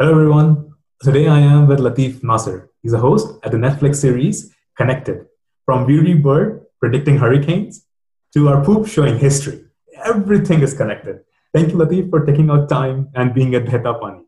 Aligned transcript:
Hello, 0.00 0.12
everyone. 0.12 0.74
Today 1.02 1.26
I 1.26 1.40
am 1.40 1.66
with 1.66 1.80
Latif 1.80 2.22
Nasser. 2.22 2.70
He's 2.84 2.92
a 2.92 3.00
host 3.00 3.36
at 3.42 3.50
the 3.50 3.58
Netflix 3.58 3.96
series 3.96 4.54
Connected. 4.76 5.26
From 5.66 5.86
Beauty 5.86 6.14
Bird 6.14 6.66
predicting 6.78 7.18
hurricanes 7.18 7.84
to 8.32 8.48
our 8.48 8.64
poop 8.64 8.86
showing 8.86 9.18
history, 9.18 9.64
everything 10.04 10.60
is 10.60 10.72
connected. 10.72 11.24
Thank 11.52 11.70
you, 11.70 11.78
Latif, 11.78 12.10
for 12.10 12.24
taking 12.24 12.48
out 12.48 12.68
time 12.68 13.08
and 13.16 13.34
being 13.34 13.56
a 13.56 13.60
Dheta 13.60 14.00
Pani. 14.00 14.22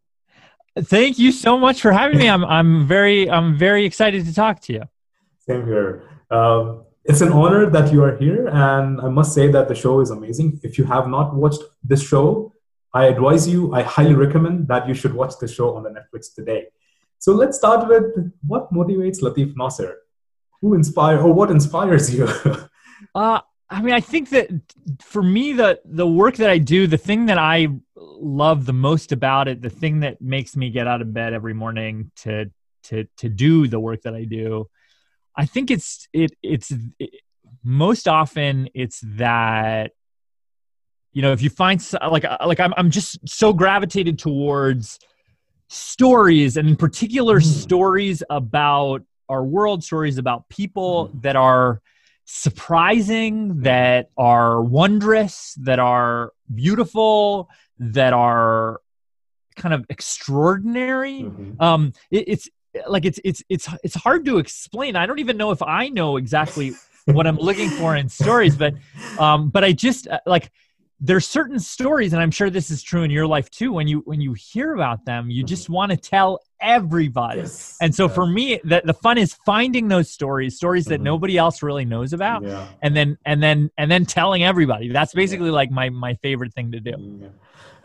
Thank 0.77 1.21
you 1.21 1.31
so 1.31 1.57
much 1.57 1.81
for 1.81 1.93
having 1.93 2.19
me. 2.19 2.29
I'm, 2.35 2.45
I'm 2.45 2.89
very 2.89 3.31
I'm 3.31 3.57
very 3.57 3.85
excited 3.85 4.27
to 4.27 4.35
talk 4.35 4.59
to 4.63 4.73
you. 4.73 4.83
Same 5.39 5.65
here. 5.65 6.03
Um, 6.33 6.83
it's 7.05 7.21
an 7.21 7.31
honor 7.31 7.71
that 7.71 7.93
you 7.93 8.03
are 8.03 8.17
here, 8.17 8.49
and 8.49 9.01
I 9.01 9.09
must 9.09 9.33
say 9.35 9.47
that 9.53 9.69
the 9.69 9.77
show 9.77 10.01
is 10.01 10.11
amazing. 10.11 10.59
If 10.65 10.79
you 10.79 10.85
have 10.87 11.07
not 11.07 11.33
watched 11.33 11.63
this 11.85 12.03
show, 12.03 12.53
I 12.93 13.07
advise 13.07 13.49
you, 13.49 13.73
I 13.73 13.83
highly 13.83 14.15
recommend 14.15 14.69
that 14.69 14.89
you 14.89 14.95
should 14.95 15.15
watch 15.15 15.35
the 15.41 15.49
show 15.49 15.77
on 15.77 15.83
the 15.85 15.91
Netflix 15.91 16.35
today. 16.35 16.67
So 17.19 17.33
let's 17.33 17.57
start 17.57 17.87
with 17.89 18.33
what 18.47 18.73
motivates 18.73 19.21
Latif 19.23 19.55
Nasser? 19.57 19.99
Who 20.61 20.75
inspire 20.75 21.19
or 21.19 21.33
what 21.33 21.51
inspires 21.51 22.15
you? 22.15 22.29
uh, 23.15 23.41
I 23.69 23.83
mean, 23.83 23.95
I 23.95 24.01
think 24.01 24.31
that 24.31 24.49
for 25.01 25.23
me, 25.23 25.53
the 25.53 25.81
the 25.85 26.07
work 26.07 26.37
that 26.37 26.51
I 26.51 26.59
do, 26.59 26.87
the 26.87 26.99
thing 26.99 27.27
that 27.27 27.39
I 27.39 27.69
love 27.97 28.67
the 28.67 28.73
most 28.73 29.13
about 29.13 29.47
it, 29.47 29.63
the 29.63 29.71
thing 29.71 30.01
that 30.01 30.21
makes 30.21 30.57
me 30.57 30.71
get 30.71 30.89
out 30.89 31.01
of 31.01 31.15
bed 31.15 31.33
every 31.33 31.55
morning 31.55 32.11
to 32.17 32.51
to 32.85 33.07
to 33.19 33.29
do 33.29 33.69
the 33.69 33.79
work 33.79 34.03
that 34.03 34.15
I 34.15 34.25
do, 34.25 34.69
I 35.37 35.47
think 35.47 35.71
it's 35.71 36.09
it 36.13 36.33
it's 36.43 36.73
it, 36.99 37.11
most 37.63 38.09
often 38.09 38.69
it's 38.75 39.01
that 39.05 39.93
you 41.13 41.23
know 41.23 41.33
if 41.33 41.43
you 41.43 41.51
find 41.51 41.85
like 42.11 42.25
uh, 42.25 42.39
like 42.47 42.61
I'm 42.61 42.73
I'm 42.77 42.91
just 42.91 43.19
so 43.29 43.53
gravitated 43.53 44.19
towards 44.19 44.99
stories 45.69 46.57
and 46.57 46.69
in 46.69 46.77
particular 46.77 47.41
mm. 47.41 47.45
stories 47.45 48.23
about 48.29 49.03
our 49.29 49.45
world, 49.45 49.85
stories 49.85 50.19
about 50.19 50.49
people 50.49 51.09
mm. 51.09 51.23
that 51.23 51.37
are 51.37 51.81
surprising, 52.25 53.63
that 53.63 54.11
are 54.17 54.61
wondrous, 54.63 55.55
that 55.61 55.79
are 55.79 56.33
beautiful, 56.53 57.49
that 57.79 58.13
are 58.13 58.81
kind 59.57 59.75
of 59.75 59.85
extraordinary. 59.89 61.23
Mm-hmm. 61.23 61.63
Um, 61.63 61.93
it, 62.11 62.25
it's 62.27 62.49
like 62.87 63.05
it's 63.05 63.21
it's 63.25 63.43
it's 63.49 63.69
it's 63.83 63.95
hard 63.95 64.25
to 64.27 64.39
explain. 64.39 64.97
I 64.97 65.07
don't 65.07 65.19
even 65.19 65.37
know 65.37 65.51
if 65.51 65.63
I 65.63 65.89
know 65.89 66.17
exactly 66.17 66.73
what 67.07 67.27
I'm 67.27 67.37
looking 67.37 67.69
for 67.71 67.97
in 67.97 68.09
stories, 68.09 68.57
but 68.57 68.75
um, 69.19 69.49
but 69.49 69.65
I 69.65 69.73
just 69.73 70.07
uh, 70.09 70.21
like 70.27 70.51
there's 71.01 71.27
certain 71.27 71.59
stories 71.59 72.13
and 72.13 72.21
i'm 72.21 72.31
sure 72.31 72.51
this 72.51 72.71
is 72.71 72.83
true 72.83 73.03
in 73.03 73.11
your 73.11 73.27
life 73.27 73.51
too 73.51 73.73
when 73.73 73.89
you 73.89 74.01
when 74.01 74.21
you 74.21 74.35
hear 74.35 74.75
about 74.75 75.05
them 75.05 75.31
you 75.31 75.43
just 75.43 75.65
mm-hmm. 75.65 75.75
want 75.75 75.91
to 75.91 75.97
tell 75.97 76.41
everybody 76.61 77.41
yes. 77.41 77.77
and 77.81 77.95
so 77.95 78.07
yeah. 78.07 78.15
for 78.15 78.27
me 78.27 78.61
the, 78.65 78.83
the 78.85 78.93
fun 78.93 79.17
is 79.17 79.35
finding 79.47 79.89
those 79.89 80.11
stories 80.11 80.57
stories 80.57 80.85
that 80.85 80.97
mm-hmm. 80.97 81.05
nobody 81.05 81.39
else 81.39 81.63
really 81.63 81.85
knows 81.85 82.13
about 82.13 82.43
yeah. 82.43 82.69
and 82.83 82.95
then 82.95 83.17
and 83.25 83.43
then 83.43 83.71
and 83.79 83.91
then 83.91 84.05
telling 84.05 84.43
everybody 84.43 84.89
that's 84.89 85.15
basically 85.15 85.47
yeah. 85.47 85.53
like 85.53 85.71
my 85.71 85.89
my 85.89 86.15
favorite 86.15 86.53
thing 86.53 86.71
to 86.71 86.81
do 86.81 86.93
mm, 86.93 87.31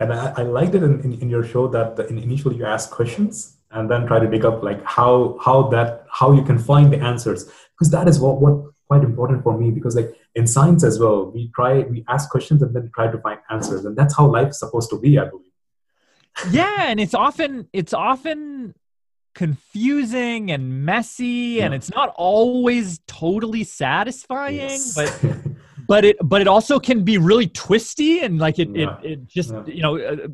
and 0.00 0.12
i, 0.12 0.32
I 0.36 0.42
liked 0.42 0.74
it 0.74 0.82
in, 0.82 1.00
in, 1.00 1.14
in, 1.20 1.30
your 1.30 1.44
show 1.44 1.68
that 1.68 1.98
initially 2.10 2.56
you 2.56 2.66
ask 2.66 2.90
questions 2.90 3.56
and 3.70 3.90
then 3.90 4.06
try 4.06 4.18
to 4.18 4.26
dig 4.26 4.44
up 4.44 4.62
like 4.62 4.84
how 4.84 5.38
how 5.42 5.68
that 5.68 6.06
how 6.10 6.32
you 6.32 6.42
can 6.42 6.58
find 6.58 6.92
the 6.92 6.98
answers 6.98 7.50
because 7.72 7.90
that 7.90 8.08
is 8.08 8.20
what 8.20 8.42
what 8.42 8.72
quite 8.86 9.02
important 9.02 9.42
for 9.42 9.56
me 9.58 9.70
because 9.70 9.96
like 9.96 10.14
in 10.34 10.46
science 10.46 10.84
as 10.84 10.98
well 10.98 11.30
we 11.30 11.50
try 11.54 11.80
we 11.80 12.04
ask 12.08 12.30
questions 12.30 12.62
and 12.62 12.74
then 12.74 12.90
try 12.94 13.10
to 13.10 13.18
find 13.18 13.38
answers 13.50 13.84
and 13.84 13.96
that's 13.96 14.16
how 14.16 14.26
life's 14.26 14.58
supposed 14.58 14.90
to 14.90 14.98
be 14.98 15.18
i 15.18 15.24
believe 15.24 15.46
yeah 16.50 16.84
and 16.86 17.00
it's 17.00 17.14
often 17.14 17.68
it's 17.72 17.92
often 17.92 18.74
confusing 19.34 20.50
and 20.50 20.84
messy 20.84 21.56
yeah. 21.58 21.66
and 21.66 21.74
it's 21.74 21.90
not 21.90 22.14
always 22.16 23.00
totally 23.06 23.64
satisfying 23.64 24.56
yes. 24.56 24.94
but 24.94 25.26
but 25.86 26.04
it 26.04 26.16
but 26.22 26.40
it 26.40 26.48
also 26.48 26.78
can 26.78 27.04
be 27.04 27.18
really 27.18 27.46
twisty 27.48 28.20
and 28.20 28.38
like 28.38 28.58
it 28.58 28.68
yeah. 28.74 28.98
it, 29.02 29.10
it 29.10 29.26
just 29.26 29.52
yeah. 29.52 29.62
you 29.66 29.82
know 29.82 29.98
uh, 29.98 30.28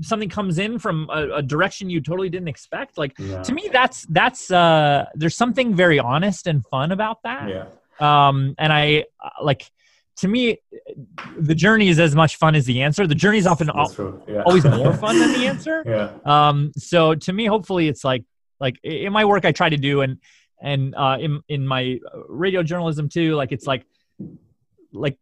something 0.00 0.28
comes 0.28 0.58
in 0.58 0.78
from 0.78 1.08
a, 1.12 1.36
a, 1.36 1.42
direction 1.42 1.90
you 1.90 2.00
totally 2.00 2.28
didn't 2.28 2.48
expect 2.48 2.96
like 2.96 3.14
to 3.16 3.52
me 3.52 3.68
that's 3.72 4.06
that's 4.06 4.50
uh 4.50 5.04
there's 5.14 5.36
something 5.36 5.74
very 5.74 5.98
honest 5.98 6.46
and 6.46 6.64
fun 6.66 6.92
about 6.92 7.22
that 7.22 7.48
yeah 7.48 7.64
um, 8.00 8.54
and 8.58 8.72
I 8.72 9.04
uh, 9.22 9.30
like 9.42 9.70
to 10.18 10.28
me, 10.28 10.58
the 11.38 11.54
journey 11.54 11.88
is 11.88 12.00
as 12.00 12.14
much 12.14 12.36
fun 12.36 12.56
as 12.56 12.66
the 12.66 12.82
answer. 12.82 13.06
The 13.06 13.14
journey 13.14 13.38
is 13.38 13.46
often 13.46 13.70
al- 13.70 14.20
yeah. 14.26 14.42
always 14.44 14.64
more 14.82 14.92
fun 14.92 15.18
than 15.18 15.32
the 15.32 15.46
answer. 15.46 15.84
Yeah. 15.86 16.10
Um, 16.24 16.72
so 16.76 17.14
to 17.14 17.32
me, 17.32 17.46
hopefully, 17.46 17.88
it's 17.88 18.04
like 18.04 18.24
like 18.60 18.78
in 18.82 19.12
my 19.12 19.24
work 19.24 19.44
I 19.44 19.52
try 19.52 19.68
to 19.68 19.76
do, 19.76 20.00
and 20.00 20.18
and 20.60 20.94
uh, 20.96 21.18
in 21.20 21.40
in 21.48 21.66
my 21.66 22.00
radio 22.28 22.62
journalism 22.62 23.08
too. 23.08 23.36
Like 23.36 23.52
it's 23.52 23.66
like 23.66 23.86
like 24.92 25.18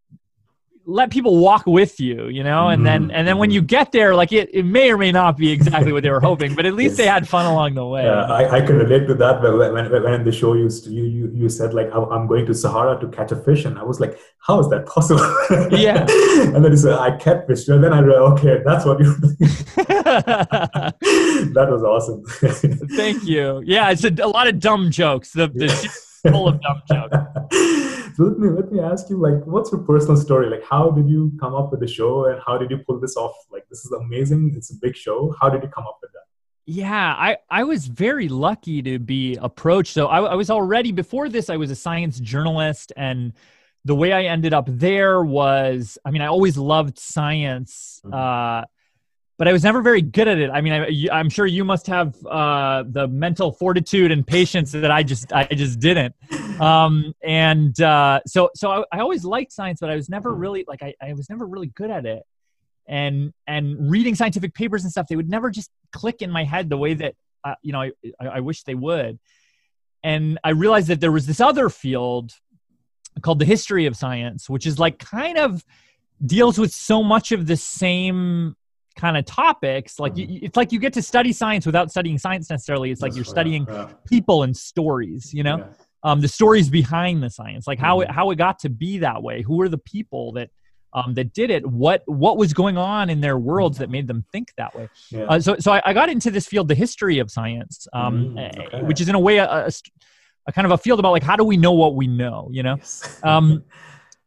let 0.86 1.10
people 1.10 1.38
walk 1.38 1.66
with 1.66 1.98
you 2.00 2.28
you 2.28 2.42
know? 2.44 2.68
And 2.68 2.86
then 2.86 3.02
mm-hmm. 3.02 3.10
and 3.12 3.26
then 3.26 3.38
when 3.38 3.50
you 3.50 3.62
get 3.62 3.92
there 3.92 4.14
like 4.14 4.32
it, 4.32 4.50
it 4.52 4.64
may 4.64 4.90
or 4.90 4.98
may 4.98 5.12
not 5.12 5.36
be 5.36 5.50
exactly 5.50 5.92
what 5.92 6.02
they 6.02 6.10
were 6.10 6.20
hoping 6.20 6.54
but 6.54 6.66
at 6.66 6.74
least 6.74 6.92
yes. 6.92 6.98
they 6.98 7.06
had 7.06 7.28
fun 7.28 7.46
along 7.46 7.74
the 7.74 7.86
way. 7.86 8.04
Yeah, 8.04 8.24
I, 8.24 8.56
I 8.58 8.60
can 8.60 8.76
relate 8.76 9.06
to 9.08 9.14
that 9.14 9.42
when, 9.42 9.58
when, 9.58 9.90
when 9.90 10.14
in 10.14 10.24
the 10.24 10.32
show 10.32 10.54
you, 10.54 10.68
you 10.86 11.30
you 11.34 11.48
said 11.48 11.74
like 11.74 11.88
i'm 11.92 12.26
going 12.26 12.46
to 12.46 12.54
sahara 12.54 12.98
to 13.00 13.08
catch 13.08 13.32
a 13.32 13.36
fish 13.36 13.64
and 13.64 13.78
i 13.78 13.82
was 13.82 14.00
like 14.00 14.18
how 14.38 14.60
is 14.60 14.68
that 14.70 14.86
possible? 14.86 15.22
Yeah. 15.76 16.06
And 16.54 16.64
then 16.64 16.70
he 16.70 16.76
said 16.76 16.98
i 16.98 17.16
catch 17.16 17.46
fish 17.46 17.68
and 17.68 17.82
then 17.82 17.92
i 17.92 18.00
realized 18.00 18.44
okay 18.44 18.62
that's 18.64 18.84
what 18.84 19.00
you 19.00 19.14
that 19.76 21.68
was 21.70 21.82
awesome. 21.82 22.22
Thank 22.96 23.24
you. 23.24 23.62
Yeah 23.64 23.90
it's 23.90 24.04
a, 24.04 24.10
a 24.22 24.28
lot 24.28 24.46
of 24.48 24.60
dumb 24.60 24.90
jokes. 24.90 25.32
The, 25.32 25.48
the 25.48 25.68
full 26.30 26.48
of 26.48 26.60
dumb 26.60 26.82
jokes. 26.90 27.16
so 27.52 27.95
let 28.24 28.38
me 28.38 28.48
let 28.48 28.72
me 28.72 28.80
ask 28.80 29.10
you 29.10 29.16
like 29.16 29.44
what's 29.44 29.70
your 29.72 29.80
personal 29.82 30.16
story 30.16 30.48
like 30.48 30.64
how 30.64 30.90
did 30.90 31.08
you 31.08 31.32
come 31.38 31.54
up 31.54 31.70
with 31.70 31.80
the 31.80 31.86
show 31.86 32.26
and 32.26 32.40
how 32.46 32.56
did 32.56 32.70
you 32.70 32.78
pull 32.78 32.98
this 32.98 33.16
off 33.16 33.34
like 33.50 33.66
this 33.68 33.84
is 33.84 33.92
amazing 33.92 34.52
it's 34.56 34.70
a 34.70 34.76
big 34.80 34.96
show 34.96 35.34
how 35.40 35.48
did 35.48 35.62
you 35.62 35.68
come 35.68 35.84
up 35.86 35.98
with 36.00 36.10
that 36.12 36.24
yeah 36.66 37.14
i 37.18 37.36
i 37.50 37.62
was 37.62 37.86
very 37.86 38.28
lucky 38.28 38.82
to 38.82 38.98
be 38.98 39.36
approached 39.40 39.92
so 39.92 40.06
I, 40.06 40.20
I 40.20 40.34
was 40.34 40.50
already 40.50 40.92
before 40.92 41.28
this 41.28 41.50
i 41.50 41.56
was 41.56 41.70
a 41.70 41.76
science 41.76 42.18
journalist 42.20 42.92
and 42.96 43.32
the 43.84 43.94
way 43.94 44.12
i 44.12 44.24
ended 44.24 44.54
up 44.54 44.66
there 44.68 45.22
was 45.22 45.98
i 46.04 46.10
mean 46.10 46.22
i 46.22 46.26
always 46.26 46.56
loved 46.56 46.98
science 46.98 48.00
mm-hmm. 48.04 48.14
uh 48.14 48.64
but 49.38 49.48
I 49.48 49.52
was 49.52 49.62
never 49.62 49.82
very 49.82 50.00
good 50.00 50.28
at 50.28 50.38
it. 50.38 50.50
I 50.50 50.60
mean, 50.60 50.72
I, 51.12 51.20
am 51.20 51.28
sure 51.28 51.46
you 51.46 51.64
must 51.64 51.86
have 51.88 52.16
uh, 52.24 52.84
the 52.88 53.06
mental 53.06 53.52
fortitude 53.52 54.10
and 54.10 54.26
patience 54.26 54.72
that 54.72 54.90
I 54.90 55.02
just 55.02 55.32
I 55.32 55.44
just 55.44 55.78
didn't. 55.78 56.14
Um, 56.60 57.14
and 57.22 57.78
uh, 57.80 58.20
so 58.26 58.50
so 58.54 58.70
I, 58.70 58.84
I, 58.92 59.00
always 59.00 59.24
liked 59.24 59.52
science, 59.52 59.80
but 59.80 59.90
I 59.90 59.96
was 59.96 60.08
never 60.08 60.34
really 60.34 60.64
like 60.66 60.82
I, 60.82 60.94
I 61.02 61.12
was 61.12 61.28
never 61.28 61.46
really 61.46 61.68
good 61.68 61.90
at 61.90 62.06
it. 62.06 62.22
And 62.88 63.32
and 63.46 63.90
reading 63.90 64.14
scientific 64.14 64.54
papers 64.54 64.84
and 64.84 64.90
stuff, 64.90 65.06
they 65.08 65.16
would 65.16 65.28
never 65.28 65.50
just 65.50 65.70
click 65.92 66.22
in 66.22 66.30
my 66.30 66.44
head 66.44 66.70
the 66.70 66.76
way 66.76 66.94
that 66.94 67.14
uh, 67.44 67.54
you 67.62 67.72
know 67.72 67.80
I, 67.80 67.92
I 68.20 68.40
wish 68.40 68.62
they 68.62 68.74
would. 68.74 69.18
And 70.02 70.38
I 70.44 70.50
realized 70.50 70.88
that 70.88 71.00
there 71.00 71.12
was 71.12 71.26
this 71.26 71.40
other 71.40 71.68
field 71.68 72.32
called 73.22 73.38
the 73.38 73.44
history 73.44 73.86
of 73.86 73.96
science, 73.96 74.48
which 74.48 74.66
is 74.66 74.78
like 74.78 74.98
kind 74.98 75.38
of 75.38 75.64
deals 76.24 76.58
with 76.58 76.72
so 76.72 77.02
much 77.02 77.32
of 77.32 77.46
the 77.46 77.56
same 77.56 78.56
kind 78.96 79.16
of 79.18 79.26
topics 79.26 80.00
like 80.00 80.14
mm-hmm. 80.14 80.38
it's 80.42 80.56
like 80.56 80.72
you 80.72 80.78
get 80.78 80.94
to 80.94 81.02
study 81.02 81.30
science 81.30 81.66
without 81.66 81.90
studying 81.90 82.16
science 82.16 82.48
necessarily 82.48 82.90
it's 82.90 83.02
like 83.02 83.14
you're 83.14 83.24
studying 83.26 83.66
yeah. 83.68 83.90
people 84.08 84.42
and 84.42 84.56
stories 84.56 85.34
you 85.34 85.42
know 85.42 85.58
yeah. 85.58 85.64
Um, 86.06 86.20
the 86.20 86.28
stories 86.28 86.70
behind 86.70 87.22
the 87.22 87.28
science 87.28 87.66
like 87.66 87.78
how 87.78 88.00
it, 88.00 88.04
mm-hmm. 88.04 88.14
how 88.14 88.30
it 88.30 88.36
got 88.36 88.60
to 88.60 88.68
be 88.68 88.98
that 88.98 89.22
way 89.22 89.42
who 89.42 89.60
are 89.60 89.68
the 89.68 89.78
people 89.78 90.32
that 90.32 90.50
um, 90.92 91.14
that 91.14 91.34
did 91.34 91.50
it 91.50 91.66
what 91.66 92.02
what 92.06 92.38
was 92.38 92.54
going 92.54 92.78
on 92.78 93.10
in 93.10 93.20
their 93.20 93.36
worlds 93.36 93.78
that 93.78 93.90
made 93.90 94.06
them 94.06 94.24
think 94.30 94.52
that 94.56 94.74
way 94.74 94.88
yeah. 95.10 95.24
uh, 95.24 95.40
so 95.40 95.56
so 95.58 95.72
I, 95.72 95.82
I, 95.84 95.92
got 95.92 96.08
into 96.08 96.30
this 96.30 96.46
field 96.46 96.68
the 96.68 96.76
history 96.76 97.18
of 97.18 97.30
science 97.30 97.88
um, 97.92 98.36
mm, 98.36 98.66
okay. 98.66 98.82
which 98.82 99.00
is 99.00 99.08
in 99.08 99.16
a 99.16 99.18
way 99.18 99.38
a, 99.38 99.46
a, 99.46 99.70
a, 100.46 100.52
kind 100.52 100.64
of 100.64 100.70
a 100.70 100.78
field 100.78 101.00
about 101.00 101.10
like 101.10 101.24
how 101.24 101.36
do 101.36 101.44
we 101.44 101.56
know 101.56 101.72
what 101.72 101.96
we 101.96 102.06
know 102.06 102.48
you 102.52 102.62
know 102.62 102.76
yes. 102.76 103.20
um, 103.24 103.64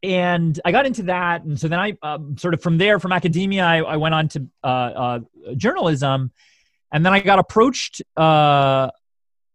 and 0.01 0.59
I 0.63 0.71
got 0.71 0.85
into 0.85 1.03
that, 1.03 1.43
and 1.43 1.59
so 1.59 1.67
then 1.67 1.77
I 1.77 1.97
um, 2.01 2.37
sort 2.37 2.53
of 2.53 2.61
from 2.61 2.77
there, 2.77 2.99
from 2.99 3.11
academia, 3.11 3.65
I, 3.65 3.79
I 3.79 3.97
went 3.97 4.15
on 4.15 4.29
to 4.29 4.47
uh, 4.63 4.67
uh, 4.67 5.19
journalism, 5.57 6.31
and 6.93 7.05
then 7.05 7.11
I 7.11 7.19
got 7.19 7.37
approached 7.37 8.01
uh, 8.15 8.91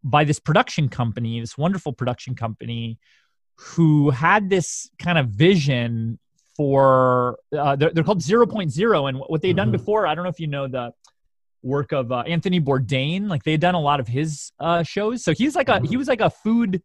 by 0.05 0.23
this 0.23 0.39
production 0.39 0.87
company, 0.87 1.41
this 1.41 1.57
wonderful 1.57 1.91
production 1.91 2.35
company, 2.35 2.99
who 3.57 4.11
had 4.11 4.49
this 4.49 4.89
kind 4.99 5.17
of 5.17 5.29
vision 5.29 6.19
for 6.55 7.37
uh, 7.57 7.75
they're, 7.75 7.91
they're, 7.91 8.03
called 8.03 8.21
0.0, 8.21 9.09
and 9.09 9.17
what 9.17 9.41
they'd 9.41 9.55
done 9.55 9.67
mm-hmm. 9.67 9.71
before, 9.73 10.07
I 10.07 10.15
don't 10.15 10.23
know 10.23 10.29
if 10.29 10.39
you 10.39 10.47
know 10.47 10.67
the 10.67 10.91
work 11.63 11.91
of 11.91 12.11
uh, 12.11 12.19
Anthony 12.19 12.61
Bourdain, 12.61 13.27
like 13.27 13.43
they 13.43 13.51
had 13.51 13.61
done 13.61 13.75
a 13.75 13.81
lot 13.81 13.99
of 13.99 14.07
his 14.07 14.51
uh, 14.59 14.83
shows. 14.83 15.23
So 15.23 15.33
he's 15.33 15.55
like 15.55 15.67
a 15.67 15.79
he 15.79 15.87
mm-hmm. 15.87 15.97
was 15.97 16.07
like 16.07 16.21
a 16.21 16.29
food, 16.29 16.83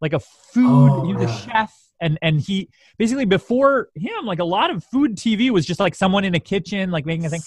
like 0.00 0.12
a 0.12 0.20
food, 0.20 0.90
oh, 0.90 1.04
he 1.04 1.12
was 1.12 1.24
yeah. 1.24 1.36
a 1.36 1.38
chef 1.38 1.74
and 2.00 2.18
and 2.22 2.40
he 2.40 2.68
basically 2.98 3.24
before 3.24 3.88
him 3.94 4.24
like 4.24 4.38
a 4.38 4.44
lot 4.44 4.70
of 4.70 4.82
food 4.84 5.16
tv 5.16 5.50
was 5.50 5.66
just 5.66 5.78
like 5.78 5.94
someone 5.94 6.24
in 6.24 6.34
a 6.34 6.40
kitchen 6.40 6.90
like 6.90 7.04
making 7.04 7.26
a 7.26 7.28
thing 7.28 7.42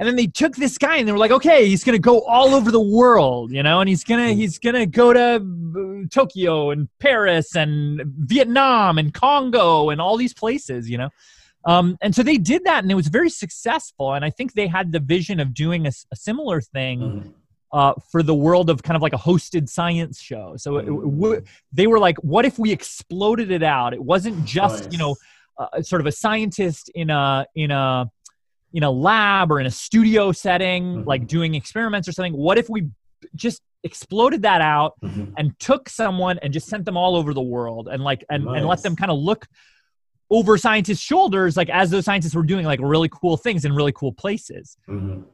and 0.00 0.08
then 0.08 0.16
they 0.16 0.26
took 0.26 0.56
this 0.56 0.76
guy 0.78 0.96
and 0.96 1.06
they 1.06 1.12
were 1.12 1.18
like 1.18 1.30
okay 1.30 1.66
he's 1.68 1.84
gonna 1.84 1.98
go 1.98 2.22
all 2.22 2.54
over 2.54 2.70
the 2.72 2.80
world 2.80 3.52
you 3.52 3.62
know 3.62 3.78
and 3.80 3.88
he's 3.88 4.02
gonna 4.02 4.32
he's 4.32 4.58
gonna 4.58 4.86
go 4.86 5.12
to 5.12 5.36
uh, 5.36 6.08
tokyo 6.10 6.70
and 6.70 6.88
paris 6.98 7.54
and 7.54 8.02
vietnam 8.06 8.98
and 8.98 9.14
congo 9.14 9.90
and 9.90 10.00
all 10.00 10.16
these 10.16 10.34
places 10.34 10.88
you 10.90 10.98
know 10.98 11.10
um, 11.66 11.98
and 12.00 12.14
so 12.14 12.22
they 12.22 12.38
did 12.38 12.64
that 12.64 12.82
and 12.82 12.90
it 12.90 12.94
was 12.94 13.08
very 13.08 13.30
successful 13.30 14.14
and 14.14 14.24
i 14.24 14.30
think 14.30 14.54
they 14.54 14.66
had 14.66 14.90
the 14.90 15.00
vision 15.00 15.38
of 15.38 15.52
doing 15.54 15.86
a, 15.86 15.92
a 16.10 16.16
similar 16.16 16.60
thing 16.60 16.98
Mhm. 17.00 17.34
uh, 17.72 17.92
for 18.10 18.22
the 18.22 18.34
world 18.34 18.70
of 18.70 18.82
kind 18.82 18.96
of 18.96 19.02
like 19.02 19.12
a 19.12 19.22
hosted 19.28 19.68
science 19.68 20.20
show. 20.20 20.54
So 20.56 20.78
it, 20.78 20.82
it 20.84 20.86
w- 21.20 21.42
they 21.72 21.86
were 21.86 22.00
like, 22.00 22.18
what 22.18 22.44
if 22.44 22.58
we 22.58 22.72
exploded 22.72 23.52
it 23.52 23.62
out? 23.62 23.94
It 23.94 24.02
wasn't 24.02 24.42
just 24.44 24.84
Nice. 24.86 24.92
you 24.92 24.98
know 24.98 25.14
uh, 25.60 25.80
sort 25.82 26.00
of 26.00 26.06
a 26.06 26.12
scientist 26.12 26.90
in 26.96 27.10
a 27.10 27.46
in 27.54 27.70
a 27.70 28.10
in 28.72 28.82
a 28.82 28.90
lab 28.90 29.50
or 29.50 29.58
in 29.60 29.66
a 29.66 29.70
studio 29.70 30.32
setting, 30.32 30.98
Mhm. 31.02 31.06
like 31.06 31.26
doing 31.26 31.54
experiments 31.54 32.06
or 32.08 32.12
something. 32.12 32.32
What 32.34 32.56
if 32.58 32.68
we 32.68 32.88
just 33.34 33.62
exploded 33.82 34.42
that 34.42 34.60
out 34.60 34.94
Mhm. 35.02 35.32
and 35.36 35.58
took 35.58 35.88
someone 35.88 36.38
and 36.42 36.52
just 36.52 36.68
sent 36.68 36.84
them 36.84 36.96
all 36.96 37.16
over 37.16 37.32
the 37.34 37.40
world 37.42 37.88
and 37.88 38.02
like 38.04 38.24
and, 38.30 38.46
and 38.48 38.66
let 38.66 38.82
them 38.82 38.94
kind 38.96 39.10
of 39.10 39.18
look 39.18 39.46
over 40.30 40.56
scientists' 40.56 41.00
shoulders, 41.00 41.56
like 41.56 41.68
as 41.70 41.90
those 41.90 42.04
scientists 42.04 42.34
were 42.34 42.44
doing 42.44 42.64
like 42.64 42.78
really 42.82 43.08
cool 43.08 43.36
things 43.36 43.64
in 43.64 43.72
really 43.74 43.92
cool 43.92 44.12
places 44.12 44.76
Mhm. 44.88 45.24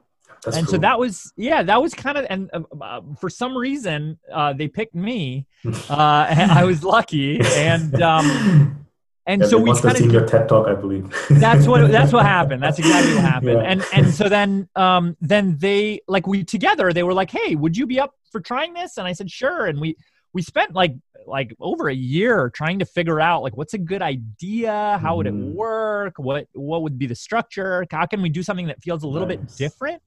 That's 0.45 0.57
and 0.59 0.69
so 0.69 0.77
that 0.79 0.99
was 0.99 1.33
yeah 1.37 1.63
that 1.63 1.83
was 1.83 1.93
kind 1.95 2.17
of 2.19 2.27
and 2.31 2.51
uh, 2.53 2.61
uh, 2.81 3.01
for 3.21 3.29
some 3.29 3.57
reason 3.57 4.19
uh, 4.33 4.53
they 4.53 4.69
picked 4.69 4.95
me 4.95 5.47
uh, 5.91 6.27
i 6.61 6.63
was 6.65 6.85
lucky 6.85 7.41
and 7.57 8.01
um 8.03 8.86
and 9.27 9.43
Yeah, 9.43 9.49
so 9.49 9.59
we 9.59 9.65
must 9.65 9.83
have 9.83 9.93
kind 9.93 9.99
seen 9.99 10.09
of 10.09 10.13
your 10.15 10.27
TED 10.27 10.49
talk, 10.49 10.67
I 10.69 10.75
believe. 10.75 11.05
that's 11.31 11.67
what 11.67 11.91
that's 11.97 12.13
what 12.13 12.25
happened. 12.25 12.63
That's 12.63 12.79
exactly 12.79 13.15
what 13.15 13.25
happened. 13.25 13.61
Yeah. 13.63 13.71
and 13.73 13.85
and 13.93 14.15
so 14.15 14.29
then 14.29 14.69
um 14.77 15.17
then 15.21 15.57
they 15.59 16.01
like 16.09 16.27
we 16.27 16.45
together 16.45 16.93
they 16.93 17.03
were 17.03 17.15
like 17.15 17.31
hey 17.31 17.55
would 17.57 17.77
you 17.77 17.87
be 17.87 17.99
up 18.01 18.13
for 18.31 18.41
trying 18.41 18.73
this? 18.75 18.97
And 18.99 19.07
i 19.07 19.13
said 19.13 19.31
sure. 19.31 19.67
And 19.67 19.81
we 19.81 19.97
we 20.33 20.43
spent 20.43 20.75
like 20.75 20.95
like 21.27 21.55
over 21.59 21.89
a 21.89 21.95
year 21.95 22.51
trying 22.55 22.79
to 22.79 22.85
figure 22.85 23.21
out 23.21 23.43
like 23.43 23.57
what's 23.57 23.75
a 23.75 23.79
good 23.79 24.03
idea? 24.03 24.99
How 25.03 25.17
would 25.17 25.27
it 25.27 25.35
Mhm. 25.35 25.55
work? 25.55 26.15
What 26.19 26.47
what 26.53 26.83
would 26.83 26.99
be 26.99 27.07
the 27.07 27.15
structure? 27.17 27.85
How 27.91 28.07
can 28.07 28.23
we 28.23 28.29
do 28.29 28.43
something 28.45 28.67
that 28.69 28.81
feels 28.83 29.03
a 29.03 29.09
little 29.09 29.27
bit 29.27 29.41
different? 29.57 30.01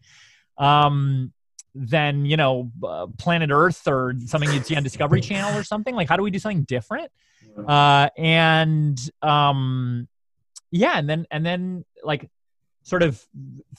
Um 0.57 1.33
than 1.75 2.25
you 2.25 2.37
know 2.37 2.71
uh, 2.83 3.07
planet 3.17 3.49
earth 3.51 3.87
or 3.87 4.13
something 4.25 4.51
you'd 4.51 4.65
see 4.65 4.75
on 4.75 4.83
discovery 4.83 5.21
channel 5.21 5.57
or 5.57 5.63
something? 5.63 5.95
Like 5.95 6.09
how 6.09 6.17
do 6.17 6.23
we 6.23 6.31
do 6.31 6.39
something 6.39 6.63
different? 6.63 7.11
Uh 7.67 8.09
and 8.17 8.97
um 9.21 10.07
yeah 10.71 10.97
and 10.97 11.09
then 11.09 11.25
and 11.31 11.45
then 11.45 11.83
like 12.03 12.29
sort 12.83 13.03
of 13.03 13.23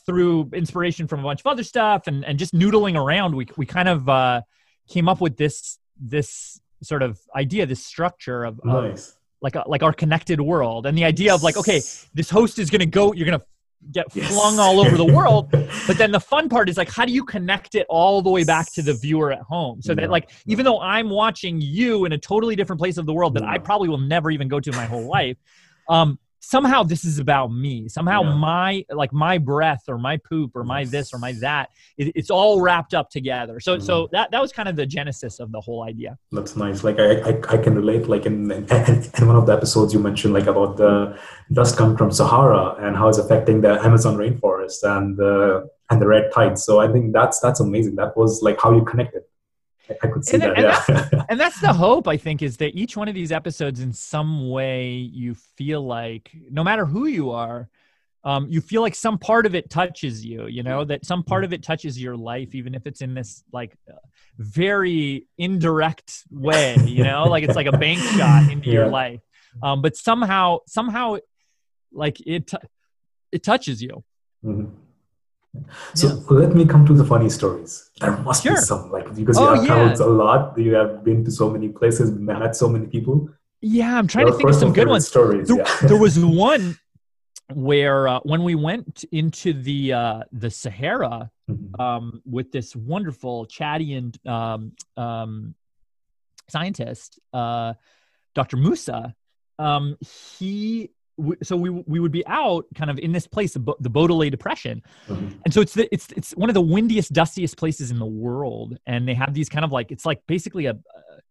through 0.05 0.51
inspiration 0.53 1.07
from 1.07 1.21
a 1.21 1.23
bunch 1.23 1.41
of 1.41 1.47
other 1.47 1.65
stuff 1.65 2.07
and 2.07 2.25
and 2.25 2.39
just 2.39 2.55
noodling 2.55 2.97
around 2.97 3.35
we 3.35 3.47
we 3.57 3.67
kind 3.67 3.89
of 3.89 4.09
uh 4.09 4.41
came 4.89 5.09
up 5.09 5.21
with 5.21 5.37
this 5.37 5.79
this 5.99 6.61
sort 6.83 7.03
of 7.03 7.21
idea 7.37 7.67
this 7.67 7.85
structure 7.85 8.45
of, 8.45 8.61
of 8.61 9.01
like 9.43 9.55
a, 9.55 9.65
like 9.67 9.83
our 9.83 9.93
connected 9.93 10.41
world 10.41 10.87
and 10.87 10.97
the 10.97 11.05
idea 11.05 11.35
of 11.35 11.43
like 11.43 11.57
okay 11.57 11.81
this 12.15 12.31
host 12.31 12.59
is 12.59 12.71
going 12.71 12.81
to 12.81 12.87
go 12.87 13.13
you're 13.13 13.27
going 13.27 13.39
to 13.39 13.45
get 13.93 14.07
Yes. 14.15 14.29
flung 14.29 14.59
all 14.59 14.81
over 14.81 14.97
the 14.97 15.05
world 15.07 15.49
but 15.87 15.97
then 15.99 16.13
the 16.13 16.21
fun 16.21 16.49
part 16.49 16.69
is 16.69 16.77
like 16.77 16.91
how 16.91 17.05
do 17.05 17.13
you 17.13 17.25
connect 17.25 17.75
it 17.75 17.87
all 17.89 18.23
the 18.23 18.31
way 18.31 18.45
back 18.45 18.71
to 18.73 18.83
the 18.83 18.95
viewer 18.95 19.33
at 19.33 19.41
home 19.41 19.81
so 19.81 19.93
Yeah. 19.93 20.03
that 20.03 20.11
like 20.11 20.31
even 20.47 20.65
though 20.65 20.81
i'm 20.81 21.09
watching 21.09 21.61
you 21.61 22.05
in 22.05 22.13
a 22.13 22.19
totally 22.19 22.57
different 22.57 22.79
place 22.79 22.99
of 22.99 23.07
the 23.07 23.13
world 23.13 23.35
that 23.35 23.43
i 23.43 23.59
probably 23.59 23.89
will 23.89 23.99
never 23.99 24.31
even 24.31 24.49
go 24.49 24.61
to 24.61 24.71
in 24.71 24.77
my 24.77 24.87
whole 24.87 25.09
life 25.09 25.37
um 25.89 26.19
somehow 26.41 26.83
this 26.83 27.05
is 27.05 27.19
about 27.19 27.49
me 27.49 27.89
somehow 27.89 28.23
Yeah. 28.23 28.35
my 28.35 28.85
like 28.91 29.13
my 29.13 29.37
breath 29.39 29.85
or 29.89 29.99
my 29.99 30.17
poop 30.17 30.53
or 30.57 30.65
my 30.65 30.85
this 30.85 31.13
or 31.15 31.19
my 31.19 31.33
that 31.41 31.69
it, 31.99 32.13
it's 32.17 32.31
all 32.31 32.61
wrapped 32.63 32.95
up 32.95 33.11
together 33.11 33.61
so 33.61 33.79
so 33.79 34.05
Mm-hmm. 34.05 34.15
that 34.17 34.31
that 34.33 34.41
was 34.41 34.53
kind 34.53 34.69
of 34.69 34.77
the 34.77 34.87
genesis 34.87 35.39
of 35.41 35.53
the 35.53 35.61
whole 35.61 35.83
idea 35.85 36.17
That's 36.33 36.57
nice. 36.57 36.83
Like 36.83 36.99
I, 36.99 37.11
I, 37.31 37.33
I 37.55 37.57
can 37.65 37.75
relate. 37.75 38.09
Like 38.09 38.25
in, 38.27 38.51
in 38.51 38.65
in 39.19 39.27
one 39.31 39.37
of 39.37 39.45
the 39.47 39.53
episodes 39.53 39.93
you 39.95 40.01
mentioned, 40.01 40.33
like 40.39 40.47
about 40.47 40.77
the 40.77 40.93
dust 41.53 41.77
coming 41.77 41.97
from 41.97 42.11
Sahara 42.11 42.65
and 42.85 42.97
how 42.97 43.09
it's 43.11 43.19
affecting 43.19 43.61
the 43.61 43.73
Amazon 43.89 44.17
rainforest 44.17 44.79
and 44.95 45.17
the 45.17 45.69
and 45.91 46.01
the 46.01 46.07
red 46.07 46.31
tides. 46.35 46.65
So 46.65 46.73
I 46.81 46.89
think 46.93 47.13
that's 47.13 47.41
that's 47.41 47.61
amazing. 47.61 47.97
That 47.97 48.17
was 48.17 48.41
like 48.43 48.59
how 48.63 48.71
you 48.73 48.85
connected. 48.85 49.23
I, 50.03 50.07
could 50.09 50.25
see 50.25 50.35
And 50.35 50.43
that. 50.43 50.59
yeah. 50.89 51.25
and 51.29 51.39
that's 51.41 51.61
the 51.61 51.73
hope 51.73 52.07
i 52.09 52.17
think 52.17 52.43
is 52.43 52.57
that 52.59 52.75
each 52.75 52.97
one 52.97 53.09
of 53.09 53.15
these 53.15 53.33
episodes 53.33 53.81
in 53.81 53.93
some 53.93 54.49
way 54.51 54.93
you 54.93 55.35
feel 55.35 55.83
like 55.85 56.31
no 56.51 56.63
matter 56.65 56.85
who 56.87 57.07
you 57.07 57.31
are 57.31 57.69
um, 58.23 58.49
you 58.51 58.61
feel 58.61 58.83
like 58.83 58.95
some 58.95 59.17
part 59.17 59.47
of 59.47 59.55
it 59.55 59.71
touches 59.71 60.25
you 60.25 60.47
you 60.47 60.63
know 60.63 60.85
that 60.85 61.07
some 61.07 61.23
part 61.23 61.43
of 61.43 61.53
it 61.55 61.63
touches 61.63 62.01
your 62.01 62.17
life 62.17 62.55
even 62.55 62.75
if 62.75 62.87
it's 62.87 63.01
in 63.01 63.15
this 63.15 63.43
like 63.53 63.75
uh, 63.91 63.97
very 64.39 65.27
indirect 65.39 66.25
way 66.31 66.77
you 66.85 67.03
know 67.05 67.25
like 67.29 67.45
it's 67.45 67.57
like 67.57 67.67
a 67.67 67.73
bank 67.79 67.99
shot 68.19 68.51
into 68.51 68.69
your 68.71 68.89
life 68.89 69.21
um, 69.63 69.81
but 69.81 69.97
somehow 69.97 70.59
somehow 70.67 71.17
like 71.93 72.21
it 72.27 72.47
t- 72.47 72.57
it 73.33 73.43
touches 73.43 73.83
you 73.83 74.05
Mhm. 74.45 74.71
So 75.95 76.07
let 76.31 76.55
me 76.55 76.65
come 76.65 76.87
to 76.87 76.95
the 76.95 77.05
funny 77.05 77.29
stories. 77.29 77.91
There 78.01 78.17
must 78.19 78.43
Sure. 78.45 78.55
be 78.55 78.61
some, 78.61 78.91
like 78.93 79.13
because 79.15 79.37
Oh, 79.39 79.43
you 79.43 79.49
have 79.55 79.65
yeah. 79.65 79.75
traveled 79.95 80.01
a 80.01 80.13
lot. 80.25 80.59
You 80.59 80.75
have 80.75 81.05
been 81.05 81.25
to 81.25 81.31
so 81.31 81.51
many 81.51 81.69
places, 81.69 82.11
met 82.13 82.55
so 82.57 82.69
many 82.69 82.87
people. 82.87 83.17
yeah 83.63 83.93
i'm 83.99 84.07
trying 84.13 84.27
to 84.31 84.33
think 84.37 84.49
of 84.49 84.55
some 84.65 84.73
good 84.79 84.89
ones 84.89 85.07
Stories. 85.15 85.49
there, 85.49 85.59
yeah. 85.59 85.89
there 85.89 86.01
was 86.07 86.15
one 86.51 86.65
where 87.69 88.01
uh, 88.13 88.21
when 88.33 88.43
we 88.49 88.55
went 88.69 89.05
into 89.21 89.49
the 89.69 89.81
uh, 90.03 90.21
the 90.43 90.51
Sahara 90.63 91.17
Mhm. 91.51 91.81
um, 91.87 92.05
with 92.37 92.49
this 92.57 92.69
wonderful 92.95 93.37
Chadian 93.55 94.07
um, 94.37 94.61
um, 95.05 95.33
scientist, 96.49 97.19
uh, 97.33 97.75
Dr. 98.39 98.57
Musa, 98.57 99.15
um, 99.59 99.97
he 100.39 100.91
so 101.43 101.57
we 101.57 101.71
we 101.71 102.01
would 102.01 102.13
be 102.13 102.27
out 102.27 102.65
kind 102.75 102.91
of 102.91 102.99
in 102.99 103.13
this 103.13 103.27
place, 103.27 103.53
the, 103.55 103.61
the 103.81 103.91
Bodélé 103.91 104.31
Depression, 104.31 104.83
Mhm. 105.09 105.35
and 105.45 105.55
so 105.55 105.61
it's 105.61 105.75
the, 105.75 105.89
it's 105.93 106.09
it's 106.17 106.33
one 106.37 106.49
of 106.51 106.55
the 106.55 106.61
windiest, 106.61 107.13
dustiest 107.13 107.57
places 107.57 107.91
in 107.91 107.99
the 107.99 108.07
world, 108.07 108.79
and 108.87 109.07
they 109.09 109.15
have 109.15 109.35
these 109.35 109.49
kind 109.49 109.65
of 109.65 109.73
like 109.73 109.91
it's 109.93 110.07
like 110.07 110.21
basically 110.27 110.67
a. 110.67 110.77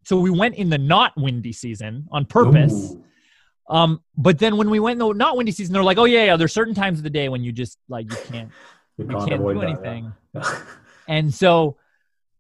So 0.04 0.20
we 0.20 0.30
went 0.30 0.56
in 0.56 0.70
the 0.70 0.78
not 0.78 1.14
windy 1.18 1.52
season 1.54 2.08
on 2.12 2.26
purpose. 2.26 2.94
Ooh. 2.94 3.04
Um, 3.70 4.02
but 4.18 4.40
then 4.40 4.58
when 4.58 4.70
we 4.72 4.80
went 4.80 4.94
in 5.00 5.08
the 5.08 5.14
not 5.14 5.38
windy 5.38 5.52
season, 5.52 5.74
they're 5.74 5.84
like, 5.84 6.00
oh 6.00 6.06
yeah, 6.06 6.26
yeah, 6.26 6.38
there's 6.38 6.54
certain 6.54 6.74
times 6.74 6.98
of 6.98 7.04
the 7.04 7.10
day 7.12 7.30
when 7.30 7.44
you 7.44 7.52
just 7.52 7.78
like 7.88 8.10
you 8.12 8.18
can't 8.32 8.50
You 8.98 9.06
you 9.06 9.26
can't 9.28 9.42
do 9.46 9.54
that, 9.54 9.64
anything. 9.64 10.14
Yeah. 10.34 10.60
And 11.08 11.34
so 11.34 11.78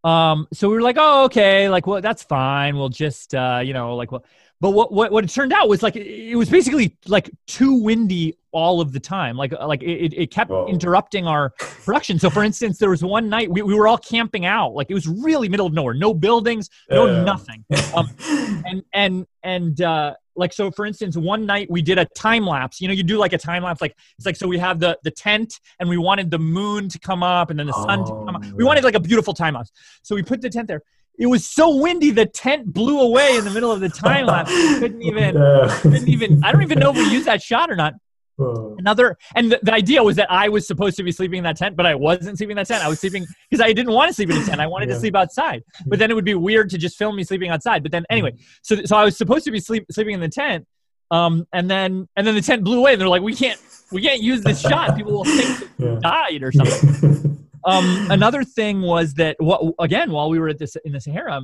um 0.03 0.47
so 0.53 0.69
we 0.69 0.75
were 0.75 0.81
like, 0.81 0.97
oh 0.99 1.25
okay, 1.25 1.69
like 1.69 1.85
well 1.87 2.01
that's 2.01 2.23
fine. 2.23 2.77
We'll 2.77 2.89
just 2.89 3.35
uh, 3.35 3.61
you 3.63 3.73
know, 3.73 3.95
like 3.95 4.11
well 4.11 4.23
but 4.61 4.71
what 4.71 4.91
what 4.91 5.11
what 5.11 5.23
it 5.23 5.29
turned 5.29 5.53
out 5.53 5.69
was 5.69 5.81
like 5.81 5.95
it, 5.95 6.05
it 6.07 6.35
was 6.35 6.49
basically 6.49 6.97
like 7.07 7.29
too 7.47 7.81
windy 7.81 8.35
all 8.51 8.81
of 8.81 8.91
the 8.91 8.99
time. 8.99 9.37
Like 9.37 9.51
like 9.51 9.83
it, 9.83 10.13
it- 10.13 10.31
kept 10.31 10.49
Whoa. 10.49 10.67
interrupting 10.67 11.27
our 11.27 11.51
production. 11.59 12.17
So 12.19 12.29
for 12.29 12.43
instance, 12.43 12.77
there 12.79 12.89
was 12.89 13.03
one 13.03 13.29
night 13.29 13.49
we, 13.49 13.61
we 13.61 13.73
were 13.75 13.87
all 13.87 13.97
camping 13.97 14.45
out. 14.45 14.73
Like 14.73 14.89
it 14.89 14.93
was 14.95 15.07
really 15.07 15.49
middle 15.49 15.67
of 15.67 15.73
nowhere. 15.73 15.93
No 15.93 16.13
buildings, 16.13 16.69
no 16.89 17.23
nothing 17.23 17.63
Um, 17.95 18.09
and 18.65 18.83
and 18.93 19.27
and 19.43 19.81
uh 19.81 20.15
like 20.35 20.53
so 20.53 20.71
for 20.71 20.85
instance 20.85 21.17
one 21.17 21.45
night 21.45 21.69
we 21.69 21.81
did 21.81 21.97
a 21.97 22.05
time 22.15 22.45
lapse 22.45 22.79
you 22.79 22.87
know 22.87 22.93
you 22.93 23.03
do 23.03 23.17
like 23.17 23.33
a 23.33 23.37
time 23.37 23.61
lapse 23.63 23.81
like 23.81 23.93
it's 24.17 24.25
like 24.25 24.37
so 24.37 24.47
we 24.47 24.57
have 24.57 24.79
the 24.79 24.97
the 25.03 25.11
tent 25.11 25.59
and 25.81 25.89
we 25.89 25.97
wanted 25.97 26.31
the 26.31 26.39
moon 26.39 26.87
to 26.87 26.97
come 26.97 27.23
up 27.23 27.49
and 27.49 27.59
then 27.59 27.67
the 27.67 27.73
sun 27.73 28.05
to 28.05 28.11
come 28.25 28.35
up 28.37 28.41
Oh, 28.45 28.51
we 28.55 28.63
wanted 28.63 28.85
like 28.85 28.95
a 28.95 29.01
beautiful 29.01 29.33
time 29.33 29.55
lapse 29.55 29.71
so 30.01 30.15
we 30.15 30.23
put 30.23 30.39
the 30.39 30.49
tent 30.49 30.69
there 30.69 30.81
it 31.19 31.27
was 31.27 31.45
so 31.45 31.75
windy 31.75 32.11
the 32.11 32.25
tent 32.25 32.73
blew 32.73 32.99
away 33.01 33.35
in 33.37 33.43
the 33.43 33.51
middle 33.51 33.71
of 33.71 33.81
the 33.81 33.89
time 33.89 34.25
lapse. 34.25 34.49
Couldn't 34.79 35.01
even 35.03 35.35
Yeah. 35.35 35.79
couldn't 35.81 36.07
even 36.07 36.43
i 36.43 36.51
don't 36.51 36.61
even 36.63 36.79
know 36.79 36.91
if 36.91 36.97
we 36.97 37.05
used 37.05 37.27
that 37.27 37.41
shot 37.41 37.69
or 37.69 37.75
not. 37.75 37.93
Another 38.79 39.17
and 39.35 39.51
the, 39.51 39.59
the 39.61 39.73
idea 39.73 40.01
was 40.01 40.15
that 40.15 40.31
i 40.31 40.47
was 40.47 40.65
supposed 40.65 40.95
to 40.97 41.03
be 41.03 41.11
sleeping 41.11 41.39
in 41.39 41.43
that 41.43 41.57
tent 41.57 41.75
but 41.75 41.85
i 41.85 41.93
wasn't 41.93 42.37
sleeping 42.37 42.51
in 42.51 42.57
that 42.57 42.67
tent. 42.67 42.81
I 42.83 42.87
was 42.87 42.99
sleeping 43.01 43.27
because 43.49 43.61
i 43.61 43.73
didn't 43.73 43.93
want 43.93 44.07
to 44.09 44.13
sleep 44.13 44.29
in 44.29 44.37
a 44.37 44.41
tent. 44.41 44.61
I 44.61 44.67
wanted 44.67 44.87
to 44.87 44.95
sleep 44.95 45.15
outside. 45.15 45.61
But 45.87 45.99
then 45.99 46.09
it 46.09 46.13
would 46.13 46.25
be 46.25 46.35
weird 46.35 46.69
to 46.71 46.77
just 46.77 46.97
film 46.97 47.15
me 47.17 47.23
sleeping 47.25 47.49
outside. 47.51 47.83
But 47.83 47.91
then 47.91 48.05
anyway 48.09 48.33
so 48.61 48.77
so 48.85 48.95
i 48.95 49.03
was 49.03 49.17
supposed 49.17 49.43
to 49.45 49.51
be 49.51 49.59
sleep, 49.59 49.85
sleeping 49.91 50.13
in 50.13 50.21
the 50.21 50.29
tent 50.29 50.65
um 51.11 51.45
and 51.51 51.69
then 51.69 52.07
and 52.15 52.25
then 52.25 52.35
the 52.35 52.41
tent 52.41 52.63
blew 52.63 52.79
away 52.79 52.93
and 52.93 53.01
they're 53.01 53.09
like 53.09 53.21
we 53.21 53.35
can't 53.35 53.59
we 53.91 54.01
can't 54.03 54.21
use 54.21 54.43
this 54.43 54.59
shot. 54.61 54.95
People 54.95 55.11
will 55.13 55.23
think 55.25 55.49
Yeah. 55.79 55.97
died 56.01 56.43
or 56.43 56.51
something 56.51 57.38
um, 57.69 57.85
another 58.17 58.43
thing 58.43 58.81
was 58.81 59.13
that 59.15 59.35
what 59.39 59.59
again 59.79 60.11
while 60.11 60.29
we 60.29 60.39
were 60.39 60.49
at 60.49 60.59
this 60.59 60.75
in 60.87 60.91
the 60.93 61.01
Sahara, 61.01 61.41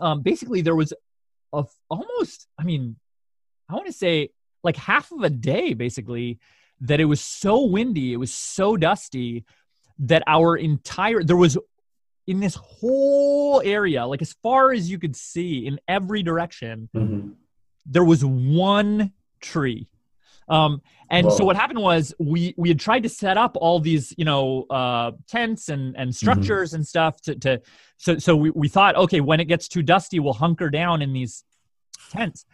um, 0.00 0.22
basically 0.22 0.60
there 0.62 0.76
was 0.76 0.92
a 1.52 1.64
almost 1.88 2.46
I 2.58 2.64
mean 2.70 2.96
I 3.68 3.74
want 3.74 3.86
to 3.86 3.92
say 4.04 4.30
like 4.62 4.76
half 4.76 5.12
of 5.12 5.22
a 5.22 5.30
day 5.30 5.74
basically 5.74 6.38
that 6.80 7.00
it 7.00 7.04
was 7.14 7.20
so 7.20 7.54
windy, 7.64 8.12
it 8.12 8.16
was 8.16 8.32
so 8.34 8.76
dusty 8.76 9.44
that 10.10 10.22
our 10.26 10.56
entire 10.56 11.22
there 11.22 11.36
was 11.36 11.56
in 12.26 12.40
this 12.40 12.56
whole 12.56 13.60
area 13.64 14.06
like 14.06 14.22
as 14.22 14.32
far 14.42 14.72
as 14.72 14.90
you 14.90 14.98
could 14.98 15.14
see 15.14 15.66
in 15.66 15.78
every 15.86 16.22
direction 16.22 16.88
Mhm. 16.94 17.34
there 17.94 18.04
was 18.04 18.24
one 18.24 19.12
tree 19.40 19.86
Um, 20.48 20.82
and 21.10 21.30
so 21.32 21.44
what 21.44 21.56
happened 21.56 21.80
was 21.80 22.14
we 22.18 22.54
we 22.56 22.68
had 22.68 22.80
tried 22.80 23.04
to 23.04 23.08
set 23.08 23.36
up 23.36 23.56
all 23.60 23.78
these 23.78 24.12
you 24.18 24.24
know 24.24 24.64
uh, 24.70 25.12
tents 25.28 25.68
and 25.68 25.96
and 25.96 26.14
structures 26.14 26.74
and 26.74 26.86
stuff 26.86 27.20
to 27.22 27.34
to 27.36 27.62
so 27.96 28.18
so 28.18 28.34
we, 28.34 28.50
we 28.50 28.68
thought 28.68 28.96
okay 28.96 29.20
when 29.20 29.38
it 29.40 29.44
gets 29.44 29.68
too 29.68 29.82
dusty 29.82 30.18
we'll 30.18 30.32
hunker 30.32 30.70
down 30.70 31.02
in 31.02 31.12
these 31.12 31.44
tents. 32.10 32.44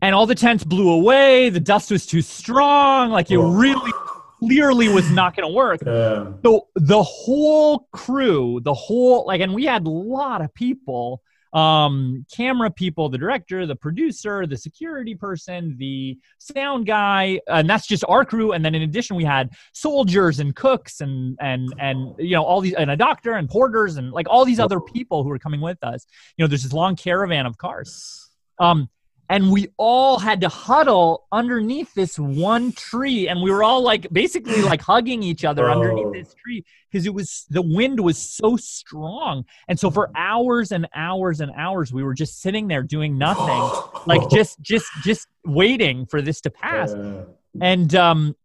And 0.00 0.14
all 0.14 0.26
the 0.26 0.34
tents 0.34 0.64
blew 0.64 0.90
away. 0.90 1.48
The 1.48 1.60
dust 1.60 1.90
was 1.90 2.06
too 2.06 2.22
strong. 2.22 3.10
Like 3.10 3.30
it 3.30 3.36
Whoa. 3.36 3.52
really 3.52 3.92
clearly 4.40 4.88
was 4.88 5.08
not 5.10 5.36
going 5.36 5.48
to 5.48 5.54
work. 5.54 5.80
Yeah. 5.86 6.32
So 6.44 6.68
the 6.74 7.02
whole 7.02 7.86
crew, 7.92 8.60
the 8.62 8.74
whole 8.74 9.26
like, 9.26 9.40
and 9.40 9.54
we 9.54 9.64
had 9.64 9.86
a 9.86 9.90
lot 9.90 10.42
of 10.42 10.52
people, 10.54 11.22
um, 11.52 12.24
camera 12.32 12.70
people, 12.70 13.08
the 13.08 13.18
director, 13.18 13.66
the 13.66 13.76
producer, 13.76 14.46
the 14.46 14.56
security 14.56 15.14
person, 15.14 15.76
the 15.78 16.18
sound 16.38 16.86
guy, 16.86 17.40
and 17.48 17.68
that's 17.68 17.86
just 17.86 18.04
our 18.08 18.24
crew. 18.24 18.52
And 18.52 18.64
then 18.64 18.74
in 18.74 18.82
addition, 18.82 19.16
we 19.16 19.24
had 19.24 19.50
soldiers 19.72 20.40
and 20.40 20.54
cooks 20.56 21.00
and 21.00 21.36
and 21.40 21.72
and 21.78 22.14
you 22.18 22.36
know 22.36 22.42
all 22.42 22.60
these 22.60 22.74
and 22.74 22.90
a 22.90 22.96
doctor 22.96 23.32
and 23.32 23.48
porters 23.48 23.96
and 23.96 24.12
like 24.12 24.26
all 24.28 24.44
these 24.44 24.60
other 24.60 24.80
people 24.80 25.22
who 25.22 25.28
were 25.28 25.38
coming 25.38 25.60
with 25.60 25.78
us. 25.82 26.06
You 26.36 26.44
know, 26.44 26.48
there's 26.48 26.62
this 26.62 26.72
long 26.72 26.96
caravan 26.96 27.46
of 27.46 27.58
cars. 27.58 28.30
Um, 28.58 28.88
and 29.30 29.50
we 29.50 29.68
all 29.78 30.18
had 30.18 30.40
to 30.42 30.48
huddle 30.48 31.26
underneath 31.32 31.94
this 31.94 32.18
one 32.18 32.72
tree. 32.72 33.28
And 33.28 33.40
we 33.42 33.50
were 33.50 33.62
all 33.64 33.82
like 33.82 34.06
basically 34.12 34.60
like 34.62 34.82
hugging 34.82 35.22
each 35.22 35.44
other 35.44 35.68
Oh. 35.70 35.72
underneath 35.72 36.12
this 36.12 36.34
tree 36.34 36.64
because 36.90 37.06
it 37.06 37.14
was 37.14 37.46
the 37.48 37.62
wind 37.62 38.00
was 38.00 38.18
so 38.18 38.56
strong. 38.56 39.44
And 39.68 39.78
so 39.80 39.90
for 39.90 40.10
hours 40.16 40.72
and 40.72 40.86
hours 40.94 41.40
and 41.40 41.50
hours 41.56 41.92
we 41.92 42.02
were 42.02 42.14
just 42.14 42.42
sitting 42.42 42.68
there 42.68 42.82
doing 42.82 43.16
nothing 43.16 43.62
like 44.06 44.28
just 44.30 44.60
just 44.60 44.86
just 45.02 45.28
waiting 45.46 46.04
for 46.06 46.20
this 46.20 46.40
to 46.42 46.50
pass. 46.50 46.92
Yeah. 46.94 47.22
and 47.60 47.94
um 47.94 48.36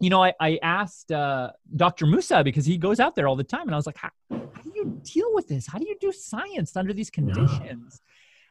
you 0.00 0.10
know 0.10 0.22
i, 0.22 0.32
I 0.40 0.58
asked 0.62 1.10
uh, 1.10 1.50
dr 1.76 2.06
musa 2.06 2.44
because 2.44 2.64
he 2.64 2.78
goes 2.78 3.00
out 3.00 3.16
there 3.16 3.26
all 3.28 3.36
the 3.36 3.44
time. 3.44 3.62
And 3.62 3.72
i 3.74 3.76
was 3.76 3.86
like 3.86 3.96
how, 3.96 4.10
how 4.30 4.62
do 4.62 4.72
you 4.74 5.00
deal 5.02 5.32
with 5.34 5.48
this? 5.48 5.66
How 5.66 5.78
do 5.78 5.86
you 5.88 5.96
do 6.00 6.12
science 6.12 6.76
under 6.76 6.92
these 6.92 7.10
conditions 7.10 8.00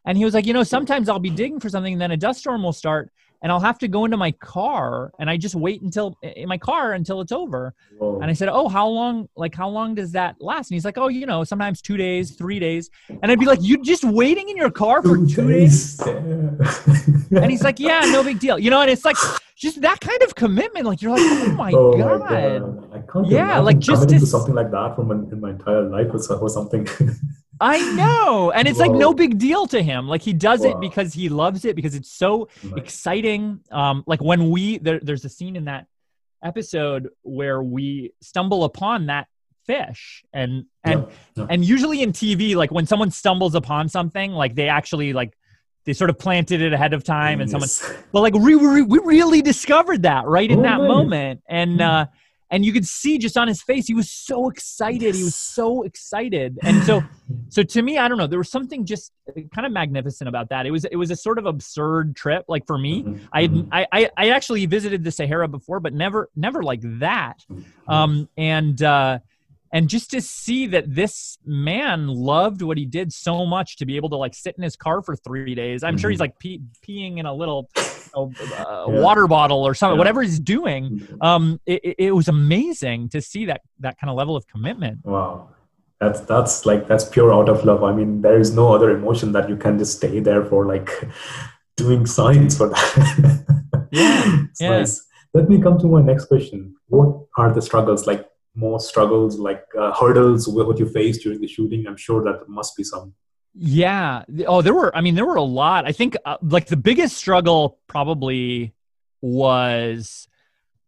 and 0.08 0.18
he 0.18 0.26
was 0.26 0.34
like 0.34 0.46
you 0.46 0.54
know 0.54 0.64
sometimes 0.64 1.08
i'll 1.10 1.20
be 1.20 1.30
digging 1.30 1.60
for 1.60 1.70
something 1.70 1.94
and 1.94 2.02
then 2.02 2.12
a 2.12 2.18
dust 2.18 2.40
storm 2.40 2.64
will 2.64 2.74
start 2.74 3.12
and 3.44 3.52
i'll 3.52 3.60
have 3.60 3.78
to 3.78 3.88
go 3.88 4.06
into 4.06 4.18
my 4.18 4.32
car 4.32 5.12
and 5.20 5.30
i 5.30 5.38
just 5.38 5.54
wait 5.54 5.82
until 5.82 6.18
in 6.24 6.48
my 6.48 6.58
car 6.58 6.94
until 6.94 7.22
it's 7.22 7.32
over 7.32 7.76
Whoa. 8.00 8.20
and 8.22 8.30
I 8.30 8.34
said, 8.34 8.50
"Oh, 8.50 8.68
how 8.68 8.88
long? 8.88 9.28
Like, 9.36 9.56
how 9.56 9.70
long 9.70 9.96
does 9.96 10.12
that 10.12 10.36
last?" 10.40 10.70
And 10.70 10.76
he's 10.76 10.86
like, 10.86 10.98
"Oh, 10.98 11.08
you 11.08 11.26
know, 11.26 11.44
sometimes 11.44 11.82
two 11.82 11.98
days, 11.98 12.32
three 12.32 12.60
days." 12.60 12.90
And 13.22 13.32
I'd 13.32 13.40
be 13.40 13.46
like, 13.46 13.60
"You 13.62 13.82
just 13.82 14.04
waiting 14.04 14.50
in 14.50 14.58
your 14.58 14.70
car 14.70 15.02
for 15.02 15.18
two 15.26 15.48
days?" 15.48 16.00
Yeah. 16.06 17.42
And 17.42 17.52
he's 17.52 17.64
like, 17.64 17.80
"Yeah, 17.80 18.02
no 18.06 18.24
big 18.24 18.40
deal." 18.40 18.60
You 18.60 18.70
know, 18.70 18.82
and 18.82 18.90
it's 18.90 19.04
like 19.04 19.18
just 19.56 19.82
that 19.82 20.00
kind 20.00 20.22
of 20.22 20.36
commitment. 20.36 20.86
Like 20.86 21.02
you're 21.02 21.12
like, 21.12 21.22
"Oh 21.24 21.52
my 21.54 21.72
oh 21.74 21.98
god!" 21.98 22.20
my 22.20 22.30
god! 22.30 22.94
I 22.94 23.12
can't 23.12 23.28
Yeah, 23.28 23.60
like, 23.60 23.80
just 23.80 24.08
to 24.10 24.20
to 24.20 24.26
something 24.26 24.54
like 24.54 24.72
that 24.72 24.96
from 24.96 25.12
an, 25.12 25.30
in 25.32 25.40
my 25.42 25.52
entire 25.52 25.84
life 25.84 26.10
or, 26.14 26.36
or 26.36 26.50
something. 26.50 26.88
I 27.60 27.80
know, 27.84 28.52
and 28.52 28.68
it's 28.68 28.80
like 28.80 28.92
no 28.92 29.14
big 29.14 29.38
deal 29.38 29.68
to 29.68 29.82
him. 29.82 30.08
Like 30.08 30.22
he 30.22 30.34
does 30.34 30.64
it 30.64 30.80
because 30.80 31.14
he 31.14 31.30
loves 31.30 31.66
it 31.66 31.76
because 31.76 31.96
it's 31.96 32.12
so 32.12 32.50
exciting. 32.76 33.62
Um, 33.72 34.04
like 34.08 34.22
when 34.22 34.50
we 34.50 34.78
there, 34.78 35.00
there's 35.02 35.26
a 35.26 35.30
scene 35.30 35.56
in 35.56 35.66
that 35.66 35.88
episode 36.44 37.10
where 37.24 37.62
we 37.64 38.14
stumble 38.22 38.64
upon 38.64 39.08
that 39.08 39.28
fish 39.66 40.24
and 40.34 40.66
and 40.84 41.02
Yeah, 41.36 41.44
yeah. 41.44 41.48
and 41.50 41.66
usually 41.66 42.02
in 42.02 42.14
tv 42.14 42.56
like 42.56 42.72
when 42.72 42.86
someone 42.86 43.12
stumbles 43.12 43.54
upon 43.54 43.90
something 43.90 44.32
like 44.32 44.56
they 44.56 44.70
actually 44.70 45.12
like 45.12 45.36
they 45.84 45.92
sort 45.94 46.10
of 46.10 46.18
planted 46.18 46.62
it 46.62 46.72
ahead 46.72 46.94
of 46.94 47.04
time 47.04 47.42
and 47.42 47.50
someone 47.50 47.68
but 48.14 48.22
like 48.22 48.34
we, 48.34 48.56
we, 48.56 48.82
we 48.84 49.00
really 49.00 49.42
discovered 49.42 50.04
that 50.04 50.26
right 50.26 50.50
in 50.50 50.60
Oh, 50.60 50.64
that 50.64 50.78
nice. 50.80 50.88
moment 50.88 51.42
and 51.50 51.76
Hmm. 51.76 51.82
uh 51.82 52.06
and 52.50 52.63
you 52.66 52.72
could 52.74 52.88
see 52.88 53.18
just 53.18 53.38
on 53.38 53.48
his 53.48 53.62
face 53.62 53.88
he 53.88 53.94
was 53.94 54.10
so 54.10 54.50
excited. 54.50 55.16
He 55.16 55.24
was 55.24 55.36
so 55.36 55.84
excited. 55.84 56.60
And 56.63 56.84
so 56.84 57.04
so 57.50 57.62
to 57.63 57.82
me 57.82 57.98
i 57.98 58.08
don't 58.08 58.18
know 58.18 58.27
there 58.27 58.39
was 58.39 58.50
something 58.50 58.86
just 58.86 59.12
kind 59.54 59.66
of 59.66 59.72
magnificent 59.72 60.27
about 60.27 60.50
that. 60.50 60.66
It 60.66 60.72
was 60.72 60.86
it 60.86 60.96
was 60.96 61.12
a 61.12 61.16
sort 61.16 61.38
of 61.39 61.46
absurd 61.46 62.16
trip 62.16 62.46
like 62.48 62.66
for 62.66 62.77
me. 62.77 63.04
Mhm, 63.04 63.27
I, 63.34 63.42
had, 63.42 63.51
mhm, 63.51 63.68
I 63.72 64.10
I 64.18 64.30
actually 64.30 64.66
visited 64.66 65.04
the 65.04 65.12
Sahara 65.12 65.48
before, 65.48 65.80
but 65.80 65.94
never 65.94 66.30
never 66.36 66.63
like 66.63 66.82
that. 67.00 67.38
mhm. 67.51 67.63
Um, 67.94 68.30
and 68.38 68.82
uh, 68.82 69.20
and 69.74 69.89
just 69.89 70.12
to 70.12 70.21
see 70.21 70.67
that 70.67 70.93
this 70.93 71.38
man 71.45 72.07
loved 72.07 72.62
what 72.62 72.77
he 72.77 72.86
did 72.86 73.12
so 73.13 73.45
much 73.45 73.77
to 73.77 73.86
be 73.86 73.95
able 73.95 74.09
to 74.09 74.15
like 74.15 74.33
sit 74.33 74.55
in 74.57 74.63
his 74.63 74.75
car 74.75 75.01
for 75.01 75.15
three 75.15 75.55
days. 75.55 75.83
I'm 75.83 75.97
sure 75.97 76.09
he's 76.09 76.17
Mhm. 76.19 76.21
like 76.21 76.39
pee, 76.39 76.62
peeing 76.88 77.17
in 77.17 77.25
a 77.25 77.33
little 77.33 77.69
you 77.75 77.83
know, 78.15 78.31
uh, 78.57 78.86
Yeah. 78.91 79.01
water 79.01 79.27
bottle 79.27 79.63
or 79.67 79.74
something, 79.74 79.95
Yeah. 79.95 80.00
whatever 80.00 80.21
he's 80.21 80.39
doing. 80.39 81.00
Mhm. 81.00 81.24
Um, 81.25 81.59
it, 81.65 81.95
it- 82.00 82.15
was 82.15 82.27
amazing 82.27 83.09
to 83.09 83.21
see 83.21 83.45
that 83.45 83.62
that 83.79 84.00
kind 84.00 84.09
of 84.09 84.15
level 84.15 84.36
of 84.36 84.47
commitment. 84.47 85.00
Wow. 85.05 85.50
That's 86.00 86.21
that's 86.21 86.65
like 86.65 86.88
that's 86.88 87.05
pure 87.05 87.33
out 87.33 87.50
of 87.50 87.65
love. 87.65 87.83
I 87.83 87.91
mean, 87.93 88.21
there 88.21 88.39
is 88.39 88.53
no 88.53 88.74
other 88.74 88.91
emotion 88.91 89.31
that 89.33 89.50
you 89.50 89.57
can 89.57 89.77
just 89.79 89.97
stay 89.97 90.19
there 90.19 90.43
for 90.45 90.65
like 90.65 90.89
doing 91.75 92.05
science 92.05 92.57
for 92.57 92.69
that. 92.69 93.45
Yeah, 93.91 94.43
yeah. 94.59 94.69
nice. 94.69 95.03
Let 95.33 95.50
me 95.50 95.62
come 95.62 95.77
to 95.79 95.88
my 95.88 96.01
next 96.01 96.25
question. 96.25 96.75
What 96.88 97.09
are 97.38 97.51
the 97.51 97.62
struggles 97.62 98.07
like 98.07 98.25
more 98.58 98.80
struggles 98.80 99.38
like 99.38 99.64
uh, 99.80 99.94
hurdles 99.94 100.46
wh- 100.46 100.68
what 100.68 100.80
you 100.80 100.88
faced 100.90 101.22
during 101.22 101.40
the 101.40 101.48
shooting? 101.48 101.86
I'm 101.88 101.96
sure 101.96 102.24
that 102.24 102.50
must 102.50 102.76
be 102.76 102.84
some. 102.84 103.14
Yeah. 103.54 104.24
Oh, 104.46 104.62
there 104.62 104.74
were. 104.74 104.96
I 104.96 105.02
mean, 105.02 105.16
there 105.16 105.26
were 105.26 105.36
a 105.36 105.44
lot. 105.44 105.86
I 105.86 105.92
think 105.92 106.18
uh, 106.26 106.38
like 106.42 106.68
the 106.68 106.78
biggest 106.78 107.18
struggle 107.18 107.80
probably 107.88 108.74
was 109.22 110.28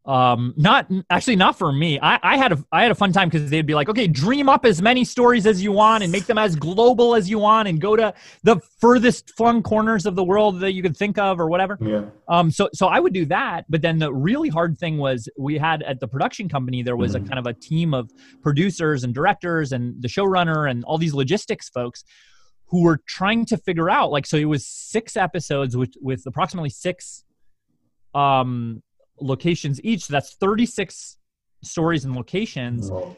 um 0.05 0.53
not 0.55 0.87
actually 1.09 1.35
not 1.35 1.57
for 1.57 1.73
me 1.73 1.99
i 2.01 2.17
i 2.23 2.37
had 2.37 2.53
a 2.53 2.63
i 2.71 2.81
had 2.81 2.89
a 2.89 2.95
fun 2.95 3.11
time 3.11 3.27
because 3.27 3.49
they'd 3.49 3.65
be 3.65 3.75
like 3.75 3.89
okay 3.89 4.07
dream 4.07 4.47
up 4.47 4.65
as 4.65 4.81
many 4.81 5.03
stories 5.03 5.45
as 5.45 5.61
you 5.61 5.73
want 5.73 6.01
and 6.03 6.11
make 6.11 6.25
them 6.25 6.37
as 6.37 6.55
global 6.55 7.15
as 7.15 7.29
you 7.29 7.37
want 7.37 7.67
and 7.67 7.81
go 7.81 7.97
to 7.97 8.13
the 8.43 8.57
furthest 8.79 9.31
flung 9.35 9.61
corners 9.61 10.05
of 10.05 10.15
the 10.15 10.23
world 10.23 10.61
that 10.61 10.71
you 10.71 10.81
could 10.81 10.95
think 10.95 11.17
of 11.17 11.37
or 11.37 11.49
whatever 11.49 11.77
Yeah. 11.81 12.05
um, 12.29 12.49
so 12.49 12.69
so 12.73 12.87
I 12.87 13.01
would 13.01 13.11
do 13.13 13.25
that, 13.25 13.65
but 13.67 13.81
then 13.81 13.99
the 13.99 14.13
really 14.13 14.47
hard 14.47 14.77
thing 14.77 14.97
was 14.99 15.27
we 15.37 15.57
had 15.57 15.83
at 15.83 15.99
the 15.99 16.07
production 16.07 16.47
company 16.47 16.81
there 16.81 16.95
was 16.95 17.13
a 17.13 17.19
Mhm. 17.19 17.27
kind 17.27 17.39
of 17.39 17.45
a 17.45 17.53
team 17.53 17.93
of 17.93 18.09
producers 18.41 19.03
and 19.03 19.13
directors 19.13 19.73
and 19.73 20.01
the 20.01 20.07
showrunner 20.07 20.69
and 20.71 20.85
all 20.85 20.97
these 20.97 21.13
logistics 21.13 21.67
folks 21.67 22.05
who 22.67 22.83
were 22.83 23.01
trying 23.05 23.45
to 23.47 23.57
figure 23.57 23.89
out 23.89 24.11
like 24.11 24.25
so 24.25 24.37
it 24.37 24.45
was 24.45 24.65
six 24.65 25.17
episodes 25.17 25.75
with 25.75 25.93
with 26.01 26.23
approximately 26.25 26.69
six 26.69 27.25
um 28.15 28.81
locations 29.21 29.81
each. 29.83 30.05
So 30.05 30.13
that's 30.13 30.33
36 30.35 31.17
stories 31.63 32.05
and 32.05 32.15
locations 32.15 32.89
Wow. 32.89 33.15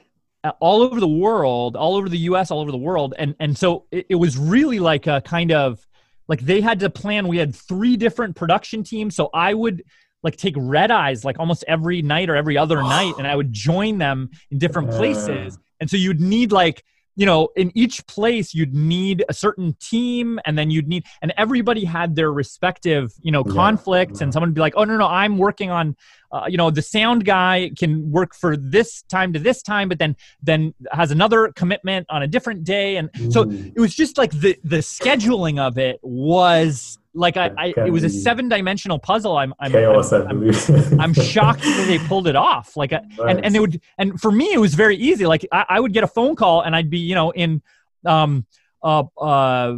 all 0.60 0.82
over 0.82 1.00
the 1.00 1.08
world, 1.08 1.76
all 1.76 1.96
over 1.96 2.10
the 2.10 2.18
U.S., 2.20 2.50
all 2.52 2.60
over 2.60 2.72
the 2.72 2.78
world, 2.78 3.14
and 3.18 3.36
and 3.40 3.58
so 3.58 3.86
it, 3.92 4.08
it 4.10 4.16
was 4.16 4.38
really 4.38 4.80
like 4.80 5.08
a 5.08 5.22
kind 5.22 5.52
of 5.52 5.86
like 6.28 6.42
they 6.42 6.62
had 6.62 6.80
to 6.80 6.90
plan. 6.90 7.28
We 7.28 7.38
had 7.38 7.56
three 7.56 7.98
different 7.98 8.36
production 8.36 8.84
teams, 8.84 9.16
so 9.16 9.30
I 9.34 9.54
would 9.54 9.84
like 10.24 10.38
take 10.38 10.56
red 10.58 10.92
eyes 10.92 11.24
like 11.26 11.40
almost 11.40 11.64
every 11.68 12.02
night 12.02 12.30
or 12.30 12.36
every 12.36 12.58
other 12.58 12.82
night, 12.84 13.16
and 13.18 13.28
I 13.28 13.36
would 13.36 13.54
join 13.54 13.98
them 13.98 14.30
in 14.50 14.58
different 14.58 14.92
places, 14.92 15.58
and 15.80 15.90
so 15.90 15.98
you'd 15.98 16.22
need 16.22 16.52
like 16.52 16.84
you 17.22 17.28
know 17.28 17.50
in 17.56 17.72
each 17.76 18.04
place 18.08 18.52
you'd 18.52 18.74
need 18.74 19.24
a 19.30 19.34
certain 19.34 19.76
team 19.80 20.40
and 20.44 20.58
then 20.58 20.72
you'd 20.72 20.88
need 20.88 21.06
and 21.22 21.32
everybody 21.38 21.86
had 21.86 22.16
their 22.16 22.34
respective 22.34 23.14
you 23.22 23.32
know 23.32 23.44
Yeah. 23.46 23.54
conflicts 23.54 24.22
and 24.22 24.30
mm-hmm. 24.30 24.34
someone 24.34 24.50
would 24.50 24.56
be 24.56 24.62
like 24.62 24.74
oh 24.76 24.86
no 24.86 24.98
no 24.98 25.06
i'm 25.06 25.38
working 25.38 25.70
on 25.70 25.96
uh, 26.32 26.46
you 26.48 26.58
know 26.58 26.70
the 26.70 26.82
sound 26.82 27.26
guy 27.26 27.72
can 27.78 28.10
work 28.12 28.34
for 28.34 28.56
this 28.56 29.02
time 29.04 29.34
to 29.34 29.40
this 29.40 29.62
time 29.62 29.90
but 29.90 30.00
then 30.00 30.16
then 30.42 30.74
has 30.92 31.12
another 31.12 31.52
commitment 31.56 32.06
on 32.10 32.24
a 32.24 32.28
different 32.28 32.64
day 32.64 32.98
and 32.98 33.10
so 33.30 33.46
Mm. 33.46 33.74
it 33.76 33.80
was 33.80 33.94
just 33.96 34.18
like 34.18 34.32
the 34.32 34.56
the 34.64 34.78
scheduling 34.78 35.60
of 35.60 35.78
it 35.78 36.00
was 36.04 36.98
like 37.14 37.36
i, 37.38 37.52
I 37.58 37.74
it 37.86 37.92
was 37.92 38.04
a 38.04 38.10
seven 38.10 38.48
dimensional 38.50 39.00
puzzle 39.00 39.36
i'm 39.38 39.54
i'm, 39.60 39.72
chaos. 39.72 40.12
I'm, 40.14 40.28
I'm. 40.30 41.00
I'm 41.02 41.14
shocked 41.14 41.62
that 41.64 41.86
they 41.88 42.00
pulled 42.08 42.28
it 42.28 42.36
off 42.36 42.78
like 42.78 42.94
I, 42.94 43.02
and 43.28 43.44
and 43.44 43.54
they 43.54 43.60
would 43.60 43.82
and 43.98 44.20
for 44.20 44.32
me 44.32 44.54
it 44.54 44.60
was 44.60 44.74
very 44.76 44.96
easy 44.96 45.26
like 45.26 45.46
I, 45.52 45.66
I 45.70 45.80
would 45.80 45.92
get 45.94 46.04
a 46.04 46.08
phone 46.08 46.36
call 46.36 46.62
and 46.62 46.76
i'd 46.76 46.90
be 46.90 47.00
you 47.00 47.16
know 47.16 47.32
in 47.32 47.62
um 48.06 48.46
uh, 48.84 49.04
uh, 49.20 49.76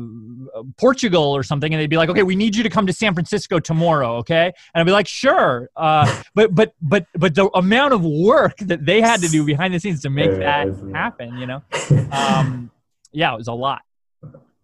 Portugal 0.77 1.23
or 1.23 1.43
something, 1.43 1.73
and 1.73 1.81
they'd 1.81 1.89
be 1.89 1.97
like, 1.97 2.09
"Okay, 2.09 2.23
we 2.23 2.35
need 2.35 2.55
you 2.55 2.63
to 2.63 2.69
come 2.69 2.87
to 2.87 2.93
San 2.93 3.13
Francisco 3.13 3.59
tomorrow." 3.59 4.17
Okay, 4.17 4.45
and 4.45 4.53
I'd 4.81 4.85
be 4.85 4.91
like, 4.91 5.07
"Sure," 5.07 5.69
uh, 5.75 6.23
but 6.35 6.53
but 6.53 6.73
but 6.81 7.05
but 7.15 7.35
the 7.35 7.49
amount 7.55 7.93
of 7.93 8.03
work 8.03 8.57
that 8.57 8.85
they 8.85 9.01
had 9.01 9.21
to 9.21 9.27
do 9.27 9.45
behind 9.53 9.73
the 9.73 9.79
scenes 9.79 10.01
to 10.01 10.09
make 10.09 10.31
that 10.31 10.67
happen, 10.93 11.37
you 11.37 11.47
know, 11.47 11.61
um, 12.11 12.71
yeah, 13.11 13.33
it 13.33 13.37
was 13.37 13.47
a 13.47 13.53
lot. 13.53 13.81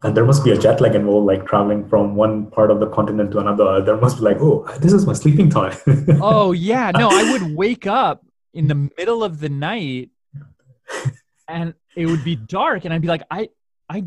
and 0.04 0.16
there 0.16 0.26
must 0.26 0.44
be 0.46 0.52
a 0.52 0.58
jet 0.58 0.80
lag 0.80 0.96
involved, 0.96 1.28
like 1.28 1.46
traveling 1.46 1.88
from 1.88 2.16
one 2.16 2.50
part 2.52 2.72
of 2.72 2.80
the 2.80 2.88
continent 2.88 3.32
to 3.32 3.40
another. 3.40 3.82
There 3.82 3.98
must 3.98 4.18
be 4.18 4.24
like, 4.24 4.38
oh, 4.40 4.66
this 4.80 4.94
is 4.94 5.06
my 5.06 5.14
sleeping 5.14 5.50
time. 5.50 5.78
Oh 6.22 6.52
yeah, 6.54 6.92
no, 6.92 7.10
I 7.12 7.32
would 7.32 7.56
wake 7.56 7.86
up 7.88 8.26
in 8.54 8.68
the 8.68 8.90
middle 8.98 9.24
of 9.24 9.40
the 9.40 9.50
night 9.50 10.10
and 11.48 11.74
it 11.96 12.06
would 12.06 12.24
be 12.24 12.36
dark 12.36 12.86
and 12.86 12.94
I'd 12.94 13.02
be 13.02 13.08
like 13.08 13.24
I 13.30 13.50
I 13.90 14.06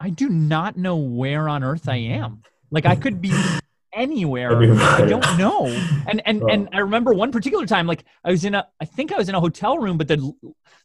I 0.00 0.08
do 0.08 0.30
not 0.30 0.78
know 0.78 0.96
where 0.96 1.48
on 1.48 1.62
earth 1.62 1.88
I 1.88 1.96
am. 1.96 2.42
Like 2.70 2.86
I 2.86 2.96
could 2.96 3.20
be 3.20 3.32
anywhere. 3.92 4.56
I 4.80 5.04
don't 5.04 5.38
know. 5.38 5.66
And 6.06 6.22
and 6.24 6.42
oh. 6.42 6.48
and 6.48 6.68
I 6.72 6.78
remember 6.78 7.12
one 7.12 7.30
particular 7.30 7.66
time, 7.66 7.86
like 7.86 8.04
I 8.24 8.30
was 8.30 8.44
in 8.44 8.54
a, 8.54 8.66
I 8.80 8.86
think 8.86 9.12
I 9.12 9.18
was 9.18 9.28
in 9.28 9.34
a 9.34 9.40
hotel 9.40 9.78
room, 9.78 9.98
but 9.98 10.08
the 10.08 10.32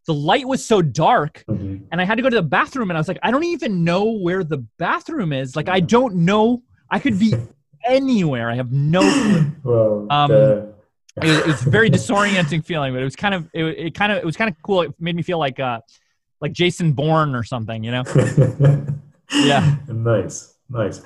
the 0.06 0.14
light 0.14 0.46
was 0.46 0.64
so 0.64 0.82
dark, 0.82 1.46
mm-hmm. 1.48 1.86
and 1.92 2.02
I 2.02 2.04
had 2.04 2.16
to 2.16 2.22
go 2.22 2.30
to 2.30 2.36
the 2.36 2.44
bathroom, 2.44 2.92
and 2.92 2.98
I 2.98 3.00
was 3.00 3.08
like, 3.08 3.20
I 3.24 3.32
don't 3.32 3.46
even 3.46 3.84
know 3.84 4.12
where 4.12 4.44
the 4.44 4.66
bathroom 4.78 5.32
is. 5.32 5.56
Like 5.56 5.70
I 5.70 5.80
don't 5.80 6.16
know. 6.18 6.62
I 6.92 7.00
could 7.00 7.18
be 7.18 7.34
anywhere. 7.86 8.50
I 8.50 8.56
have 8.56 8.72
no 8.74 9.02
clue. 9.02 9.52
well, 9.64 10.08
um, 10.10 10.32
it, 10.32 10.76
it, 11.24 11.48
was 11.48 11.66
a 11.66 11.70
very 11.70 11.90
disorienting 11.90 12.66
feeling, 12.66 12.94
but 12.94 13.02
it 13.02 13.06
was 13.06 13.16
kind 13.16 13.34
of 13.34 13.50
it, 13.54 13.64
it 13.64 13.96
kind 13.96 14.12
of 14.12 14.18
it 14.18 14.26
was 14.26 14.36
kind 14.36 14.50
of 14.50 14.62
cool. 14.62 14.82
It 14.82 14.94
made 15.00 15.16
me 15.16 15.24
feel 15.24 15.40
like 15.40 15.60
uh 15.60 15.80
like 16.42 16.52
Jason 16.52 16.92
Bourne 16.92 17.34
or 17.34 17.44
something, 17.44 17.84
you 17.84 17.92
know. 17.92 18.04
yeah. 19.32 19.77
Nice. 19.88 20.55
Nice. 20.67 21.01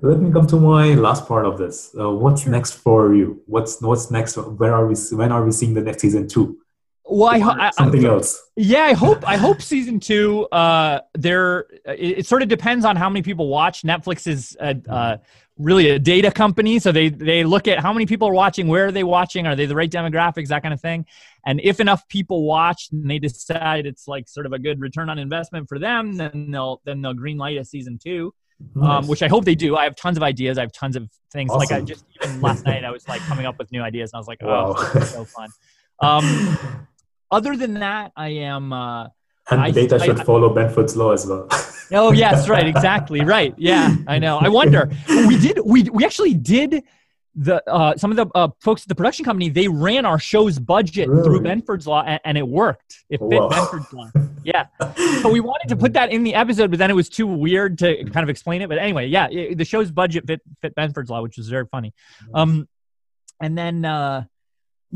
Let 0.00 0.18
me 0.18 0.32
come 0.32 0.46
to 0.48 0.56
my 0.56 0.94
last 0.94 1.28
part 1.28 1.46
of 1.46 1.56
this. 1.56 1.94
Uh, 1.98 2.10
what's 2.10 2.42
sure. 2.42 2.50
next 2.50 2.72
for 2.72 3.14
you? 3.14 3.40
What's 3.46 3.80
what's 3.80 4.10
next? 4.10 4.36
Where 4.36 4.74
are 4.74 4.86
we? 4.86 4.96
When 5.12 5.30
are 5.30 5.44
we 5.44 5.52
seeing 5.52 5.74
the 5.74 5.82
next 5.82 6.02
season 6.02 6.26
two? 6.26 6.58
Well, 7.06 7.28
I, 7.28 7.66
I, 7.66 7.70
something 7.70 8.04
I, 8.04 8.08
else. 8.08 8.50
Yeah, 8.56 8.84
I 8.84 8.94
hope 8.94 9.28
I 9.28 9.36
hope 9.36 9.60
season 9.60 10.00
two. 10.00 10.46
Uh, 10.46 11.00
there, 11.14 11.66
it, 11.84 12.18
it, 12.18 12.26
sort 12.26 12.42
of 12.42 12.48
depends 12.48 12.84
on 12.84 12.96
how 12.96 13.10
many 13.10 13.22
people 13.22 13.48
watch. 13.48 13.82
Netflix 13.82 14.26
is 14.26 14.56
uh, 14.58 14.74
uh, 14.88 15.16
really 15.58 15.90
a 15.90 15.98
data 15.98 16.30
company, 16.30 16.78
so 16.78 16.92
they 16.92 17.10
they 17.10 17.44
look 17.44 17.68
at 17.68 17.78
how 17.78 17.92
many 17.92 18.06
people 18.06 18.28
are 18.28 18.32
watching, 18.32 18.68
where 18.68 18.86
are 18.86 18.92
they 18.92 19.04
watching, 19.04 19.46
are 19.46 19.54
they 19.54 19.66
the 19.66 19.74
right 19.74 19.90
demographics, 19.90 20.48
that 20.48 20.62
kind 20.62 20.72
of 20.72 20.80
thing. 20.80 21.04
And 21.44 21.60
if 21.62 21.78
enough 21.78 22.08
people 22.08 22.44
watch 22.44 22.88
and 22.90 23.10
they 23.10 23.18
decide 23.18 23.84
it's 23.84 24.08
like 24.08 24.26
sort 24.26 24.46
of 24.46 24.54
a 24.54 24.58
good 24.58 24.80
return 24.80 25.10
on 25.10 25.18
investment 25.18 25.68
for 25.68 25.78
them, 25.78 26.16
then 26.16 26.50
they'll 26.50 26.80
then 26.86 27.02
they'll 27.02 27.12
green 27.12 27.36
light 27.36 27.58
a 27.58 27.64
season 27.64 27.98
two. 28.02 28.32
Um, 28.76 28.82
nice. 28.82 29.02
Um, 29.02 29.08
which 29.08 29.22
I 29.22 29.28
hope 29.28 29.44
they 29.44 29.56
do. 29.56 29.76
I 29.76 29.84
have 29.84 29.96
tons 29.96 30.16
of 30.16 30.22
ideas. 30.22 30.56
I 30.56 30.62
have 30.62 30.72
tons 30.72 30.96
of 30.96 31.10
things. 31.30 31.50
Awesome. 31.50 31.58
Like 31.58 31.72
I 31.72 31.80
just 31.82 32.06
even 32.24 32.40
last 32.40 32.64
night, 32.66 32.82
I 32.82 32.90
was 32.90 33.06
like 33.08 33.20
coming 33.22 33.44
up 33.44 33.58
with 33.58 33.70
new 33.72 33.82
ideas, 33.82 34.12
and 34.12 34.16
I 34.16 34.20
was 34.20 34.28
like, 34.28 34.38
"Oh, 34.42 34.72
wow. 34.72 35.00
so 35.02 35.24
fun." 35.24 35.50
Um, 36.00 36.86
other 37.34 37.56
than 37.56 37.74
that, 37.74 38.12
I 38.16 38.28
am. 38.28 38.72
Uh, 38.72 39.08
and 39.50 39.60
I, 39.60 39.70
data 39.70 39.96
I, 39.96 40.06
should 40.06 40.20
I, 40.20 40.24
follow 40.24 40.54
Benford's 40.54 40.96
law 40.96 41.12
as 41.12 41.26
well. 41.26 41.48
oh 41.92 42.12
yes, 42.12 42.48
right, 42.54 42.66
exactly, 42.66 43.20
right. 43.22 43.54
Yeah, 43.58 43.94
I 44.06 44.18
know. 44.18 44.38
I 44.38 44.48
wonder. 44.48 44.90
We 45.08 45.38
did. 45.38 45.58
We 45.64 45.82
we 45.84 46.04
actually 46.04 46.34
did 46.34 46.82
the 47.34 47.68
uh, 47.68 47.96
some 47.96 48.10
of 48.10 48.16
the 48.16 48.26
uh, 48.34 48.48
folks 48.60 48.82
at 48.82 48.88
the 48.88 48.94
production 48.94 49.24
company 49.24 49.48
they 49.48 49.66
ran 49.66 50.06
our 50.06 50.18
show's 50.18 50.58
budget 50.58 51.08
really? 51.08 51.24
through 51.24 51.40
Benford's 51.40 51.86
Law 51.86 52.02
and, 52.02 52.20
and, 52.24 52.38
it 52.38 52.46
worked. 52.46 53.04
It 53.10 53.18
fit 53.18 53.40
Whoa. 53.40 53.48
Benford's 53.50 53.92
Law. 53.92 54.10
Yeah. 54.44 54.66
so 55.22 55.30
we 55.30 55.40
wanted 55.40 55.70
to 55.70 55.76
put 55.76 55.94
that 55.94 56.12
in 56.12 56.22
the 56.22 56.34
episode, 56.34 56.68
but 56.68 56.78
then 56.78 56.90
it 56.90 56.94
was 56.94 57.08
too 57.08 57.26
weird 57.26 57.78
to 57.78 58.04
kind 58.04 58.22
of 58.22 58.28
explain 58.28 58.60
it. 58.60 58.68
But 58.68 58.76
anyway, 58.76 59.06
yeah, 59.06 59.26
it, 59.30 59.56
the 59.56 59.64
show's 59.64 59.90
budget 59.90 60.26
fit 60.26 60.42
fit 60.60 60.74
Benford's 60.74 61.08
Law, 61.08 61.22
which 61.22 61.38
was 61.38 61.48
very 61.48 61.64
funny. 61.64 61.94
Um, 62.34 62.68
and 63.40 63.56
then 63.56 63.86
uh, 63.86 64.24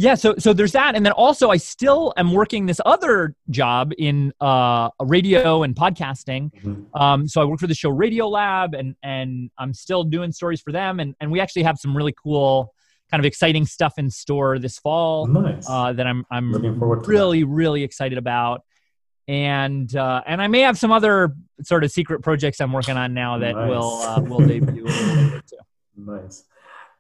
yeah, 0.01 0.15
so 0.15 0.37
so 0.39 0.53
there's 0.53 0.71
that, 0.73 0.95
and 0.95 1.05
then 1.05 1.11
also 1.11 1.51
I 1.51 1.57
still 1.57 2.15
am 2.17 2.33
working 2.33 2.67
this 2.67 2.81
other 2.87 3.35
job 3.51 3.91
in 3.99 4.33
uh, 4.41 4.91
radio 5.01 5.65
and 5.65 5.75
podcasting. 5.75 6.53
Mm-hmm. 6.55 6.97
Um, 6.97 7.27
so 7.27 7.43
I 7.43 7.45
work 7.45 7.59
for 7.59 7.67
the 7.67 7.75
show 7.75 7.91
Radio 7.91 8.29
Lab, 8.29 8.75
and 8.75 8.95
and 9.03 9.51
I'm 9.59 9.75
still 9.75 10.05
doing 10.05 10.31
stories 10.31 10.61
for 10.61 10.71
them, 10.71 11.01
and 11.01 11.17
and 11.19 11.33
we 11.33 11.41
actually 11.41 11.65
have 11.65 11.79
some 11.79 11.97
really 11.97 12.15
cool, 12.23 12.73
kind 13.11 13.21
of 13.21 13.25
exciting 13.25 13.67
stuff 13.67 13.95
in 13.99 14.09
store 14.09 14.61
this 14.61 14.79
fall 14.79 15.27
nice. 15.27 15.69
uh, 15.69 15.93
that 15.93 16.07
I'm 16.07 16.25
I'm 16.31 16.53
really 17.09 17.43
really 17.43 17.83
excited 17.83 18.19
about, 18.19 18.63
and 19.27 19.93
uh, 19.97 20.23
and 20.29 20.41
I 20.41 20.47
may 20.47 20.61
have 20.61 20.79
some 20.79 20.93
other 20.93 21.35
sort 21.65 21.83
of 21.83 21.91
secret 21.91 22.23
projects 22.23 22.61
I'm 22.61 22.73
working 22.73 22.97
on 22.97 23.15
now 23.15 23.39
that 23.39 23.57
nice. 23.57 23.69
will 23.69 23.95
uh, 24.03 24.21
will 24.21 24.47
debut 24.47 24.85
a 24.85 24.87
little 24.87 25.15
later 25.17 25.43
too. 25.51 25.57
Nice. 26.01 26.45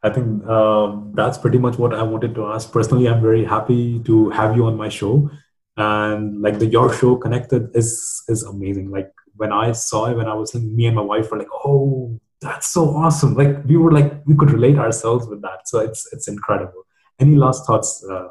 I 0.02 0.10
think 0.10 0.46
um, 0.46 1.12
that's 1.14 1.38
pretty 1.38 1.58
much 1.58 1.76
what 1.76 1.92
I 1.92 2.02
wanted 2.02 2.34
to 2.36 2.46
ask. 2.46 2.70
Personally, 2.72 3.08
I'm 3.08 3.20
very 3.20 3.44
happy 3.44 4.00
to 4.04 4.30
have 4.30 4.56
you 4.56 4.66
on 4.66 4.76
my 4.76 4.88
show, 4.88 5.30
and 5.76 6.40
like 6.40 6.58
the 6.58 6.66
your 6.66 6.92
show 6.94 7.16
connected 7.16 7.70
is 7.74 8.22
is 8.28 8.44
amazing. 8.44 8.90
Like 8.90 9.10
when 9.36 9.52
I 9.52 9.72
saw 9.72 10.06
it, 10.06 10.16
when 10.16 10.28
I 10.28 10.34
was 10.34 10.54
like, 10.54 10.64
me 10.64 10.86
and 10.86 10.96
my 10.96 11.02
wife 11.02 11.30
were 11.30 11.38
like, 11.38 11.52
oh, 11.52 12.20
that's 12.40 12.68
so 12.68 12.90
awesome. 12.90 13.34
Like 13.34 13.64
we 13.64 13.76
were 13.76 13.92
like 13.92 14.22
we 14.24 14.36
could 14.36 14.52
relate 14.52 14.78
ourselves 14.78 15.26
with 15.26 15.42
that. 15.42 15.66
So 15.68 15.80
it's 15.80 16.06
it's 16.12 16.28
incredible. 16.28 16.84
Any 17.18 17.34
last 17.34 17.66
thoughts, 17.66 18.04
uh? 18.08 18.28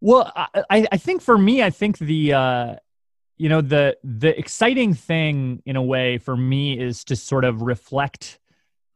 Well, 0.00 0.30
I 0.36 0.86
I 0.92 0.96
think 0.96 1.22
for 1.22 1.36
me, 1.36 1.62
I 1.62 1.70
think 1.70 1.98
the. 1.98 2.32
Uh 2.32 2.74
you 3.36 3.48
know 3.48 3.60
the 3.60 3.96
the 4.04 4.38
exciting 4.38 4.94
thing 4.94 5.62
in 5.66 5.76
a 5.76 5.82
way 5.82 6.18
for 6.18 6.36
me 6.36 6.78
is 6.78 7.04
to 7.04 7.16
sort 7.16 7.44
of 7.44 7.62
reflect 7.62 8.38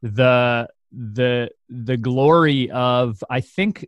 the 0.01 0.67
the 0.91 1.49
the 1.69 1.97
glory 1.97 2.71
of 2.71 3.23
I 3.29 3.41
think 3.41 3.87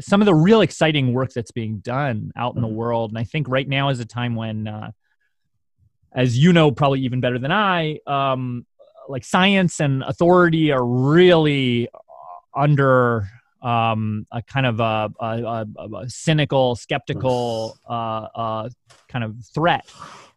some 0.00 0.20
of 0.20 0.26
the 0.26 0.34
real 0.34 0.60
exciting 0.60 1.12
work 1.12 1.32
that's 1.32 1.50
being 1.50 1.78
done 1.78 2.32
out 2.36 2.54
in 2.54 2.62
the 2.62 2.68
mm-hmm. 2.68 2.76
world. 2.76 3.10
And 3.10 3.18
I 3.18 3.24
think 3.24 3.48
right 3.48 3.66
now 3.66 3.88
is 3.88 4.00
a 4.00 4.04
time 4.04 4.34
when, 4.34 4.68
uh, 4.68 4.90
as 6.12 6.38
you 6.38 6.52
know, 6.52 6.70
probably 6.70 7.00
even 7.00 7.20
better 7.20 7.38
than 7.38 7.52
I, 7.52 7.98
um, 8.06 8.66
like 9.08 9.24
science 9.24 9.80
and 9.80 10.02
authority 10.02 10.72
are 10.72 10.84
really 10.84 11.88
under 12.54 13.28
um, 13.62 14.26
a 14.30 14.42
kind 14.42 14.66
of 14.66 14.80
a, 14.80 15.10
a, 15.20 15.66
a, 15.94 16.08
cynical, 16.08 16.76
skeptical 16.76 17.76
uh, 17.88 18.26
uh, 18.34 18.68
kind 19.08 19.24
of 19.24 19.36
threat 19.54 19.86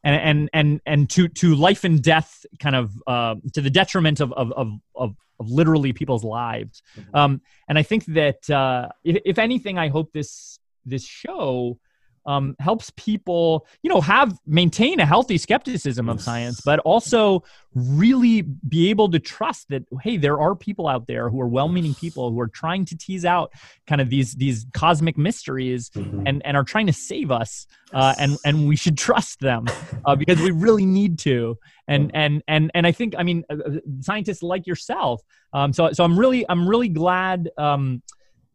and 0.03 0.15
and 0.15 0.49
and 0.53 0.81
and 0.85 1.09
to 1.09 1.27
to 1.27 1.55
life 1.55 1.83
and 1.83 2.01
death 2.01 2.45
kind 2.59 2.75
of 2.75 2.91
uh, 3.07 3.35
to 3.53 3.61
the 3.61 3.69
detriment 3.69 4.19
of 4.19 4.31
of 4.33 4.51
of, 4.53 4.71
of, 4.95 5.15
of 5.39 5.49
literally 5.49 5.93
people's 5.93 6.23
lives. 6.23 6.81
Mm-hmm. 6.97 7.15
Um, 7.15 7.41
and 7.67 7.77
I 7.77 7.83
think 7.83 8.05
that 8.05 8.49
uh, 8.49 8.89
if, 9.03 9.21
if 9.25 9.39
anything, 9.39 9.77
I 9.77 9.89
hope 9.89 10.11
this 10.13 10.59
this 10.85 11.05
show 11.05 11.79
um, 12.25 12.55
helps 12.59 12.91
people, 12.95 13.67
you 13.81 13.89
know, 13.89 14.01
have 14.01 14.37
maintain 14.45 14.99
a 14.99 15.05
healthy 15.05 15.37
skepticism 15.37 16.09
of 16.09 16.21
science, 16.21 16.61
but 16.61 16.79
also 16.79 17.43
really 17.75 18.41
be 18.41 18.89
able 18.89 19.09
to 19.11 19.19
trust 19.19 19.69
that 19.69 19.83
hey, 20.01 20.17
there 20.17 20.39
are 20.39 20.55
people 20.55 20.87
out 20.87 21.07
there 21.07 21.29
who 21.29 21.39
are 21.39 21.47
well-meaning 21.47 21.93
people 21.95 22.31
who 22.31 22.39
are 22.39 22.47
trying 22.47 22.85
to 22.85 22.97
tease 22.97 23.25
out 23.25 23.51
kind 23.87 24.01
of 24.01 24.09
these 24.09 24.35
these 24.35 24.65
cosmic 24.73 25.17
mysteries 25.17 25.89
mm-hmm. 25.91 26.23
and 26.25 26.45
and 26.45 26.57
are 26.57 26.63
trying 26.63 26.87
to 26.87 26.93
save 26.93 27.31
us, 27.31 27.67
uh, 27.93 28.13
and 28.19 28.37
and 28.45 28.67
we 28.67 28.75
should 28.75 28.97
trust 28.97 29.39
them 29.39 29.65
uh, 30.05 30.15
because 30.21 30.39
we 30.39 30.51
really 30.51 30.85
need 30.85 31.19
to. 31.19 31.57
And 31.87 32.11
and 32.13 32.43
and 32.47 32.71
and 32.73 32.85
I 32.85 32.91
think 32.91 33.15
I 33.17 33.23
mean 33.23 33.43
uh, 33.49 33.55
uh, 33.55 33.71
scientists 34.01 34.43
like 34.43 34.67
yourself. 34.67 35.21
Um, 35.53 35.73
so 35.73 35.91
so 35.93 36.03
I'm 36.03 36.17
really 36.17 36.45
I'm 36.49 36.67
really 36.67 36.89
glad. 36.89 37.49
Um, 37.57 38.01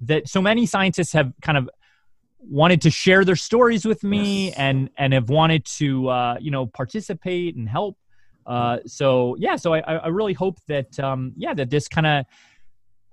that 0.00 0.29
so 0.29 0.42
many 0.42 0.66
scientists 0.66 1.12
have 1.12 1.33
kind 1.42 1.59
of 1.59 1.68
wanted 2.49 2.83
to 2.83 2.91
share 2.91 3.25
their 3.25 3.37
stories 3.37 3.85
with 3.85 4.03
me 4.03 4.53
and 4.53 4.91
and 4.99 5.13
have 5.13 5.29
wanted 5.29 5.65
to 5.65 6.09
uh, 6.09 6.37
you 6.41 6.51
know 6.51 6.67
participate 6.67 7.57
and 7.57 7.69
help. 7.69 7.97
Uh, 8.47 8.79
so 8.87 9.37
yeah, 9.39 9.57
so 9.57 9.75
I, 9.75 9.81
I 9.81 10.09
really 10.09 10.35
hope 10.35 10.59
that 10.69 10.99
um, 11.01 11.33
yeah 11.37 11.55
that 11.55 11.71
this 11.71 11.89
kind 11.89 12.07
of 12.07 12.27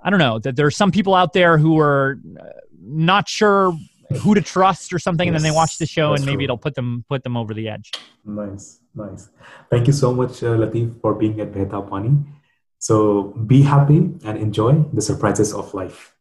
I 0.03 0.09
don't 0.09 0.19
know 0.19 0.39
that 0.39 0.55
there 0.55 0.65
are 0.65 0.71
some 0.71 0.91
people 0.91 1.15
out 1.15 1.33
there 1.33 1.57
who 1.57 1.79
are 1.79 2.19
uh, 2.39 2.43
not 2.79 3.29
sure 3.29 3.77
who 4.19 4.35
to 4.35 4.41
trust 4.41 4.93
or 4.93 4.99
something, 4.99 5.27
yes. 5.27 5.35
and 5.35 5.43
then 5.43 5.51
they 5.51 5.55
watch 5.55 5.77
the 5.77 5.85
show 5.85 6.13
and 6.13 6.25
maybe 6.25 6.37
true. 6.37 6.43
it'll 6.45 6.57
put 6.57 6.75
them 6.75 7.05
put 7.07 7.23
them 7.23 7.37
over 7.37 7.53
the 7.53 7.69
edge. 7.69 7.91
Nice, 8.25 8.81
nice. 8.93 9.29
Thank 9.69 9.87
you 9.87 9.93
so 9.93 10.13
much, 10.13 10.43
uh, 10.43 10.57
Latif, 10.57 10.99
for 11.01 11.15
being 11.15 11.39
at 11.39 11.51
Behta 11.53 11.87
Pani. 11.89 12.17
So 12.79 13.23
be 13.47 13.61
happy 13.61 13.97
and 14.25 14.37
enjoy 14.37 14.83
the 14.91 15.01
surprises 15.01 15.53
of 15.53 15.73
life. 15.73 16.15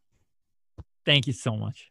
Thank 1.07 1.27
you 1.27 1.33
so 1.33 1.57
much. 1.57 1.89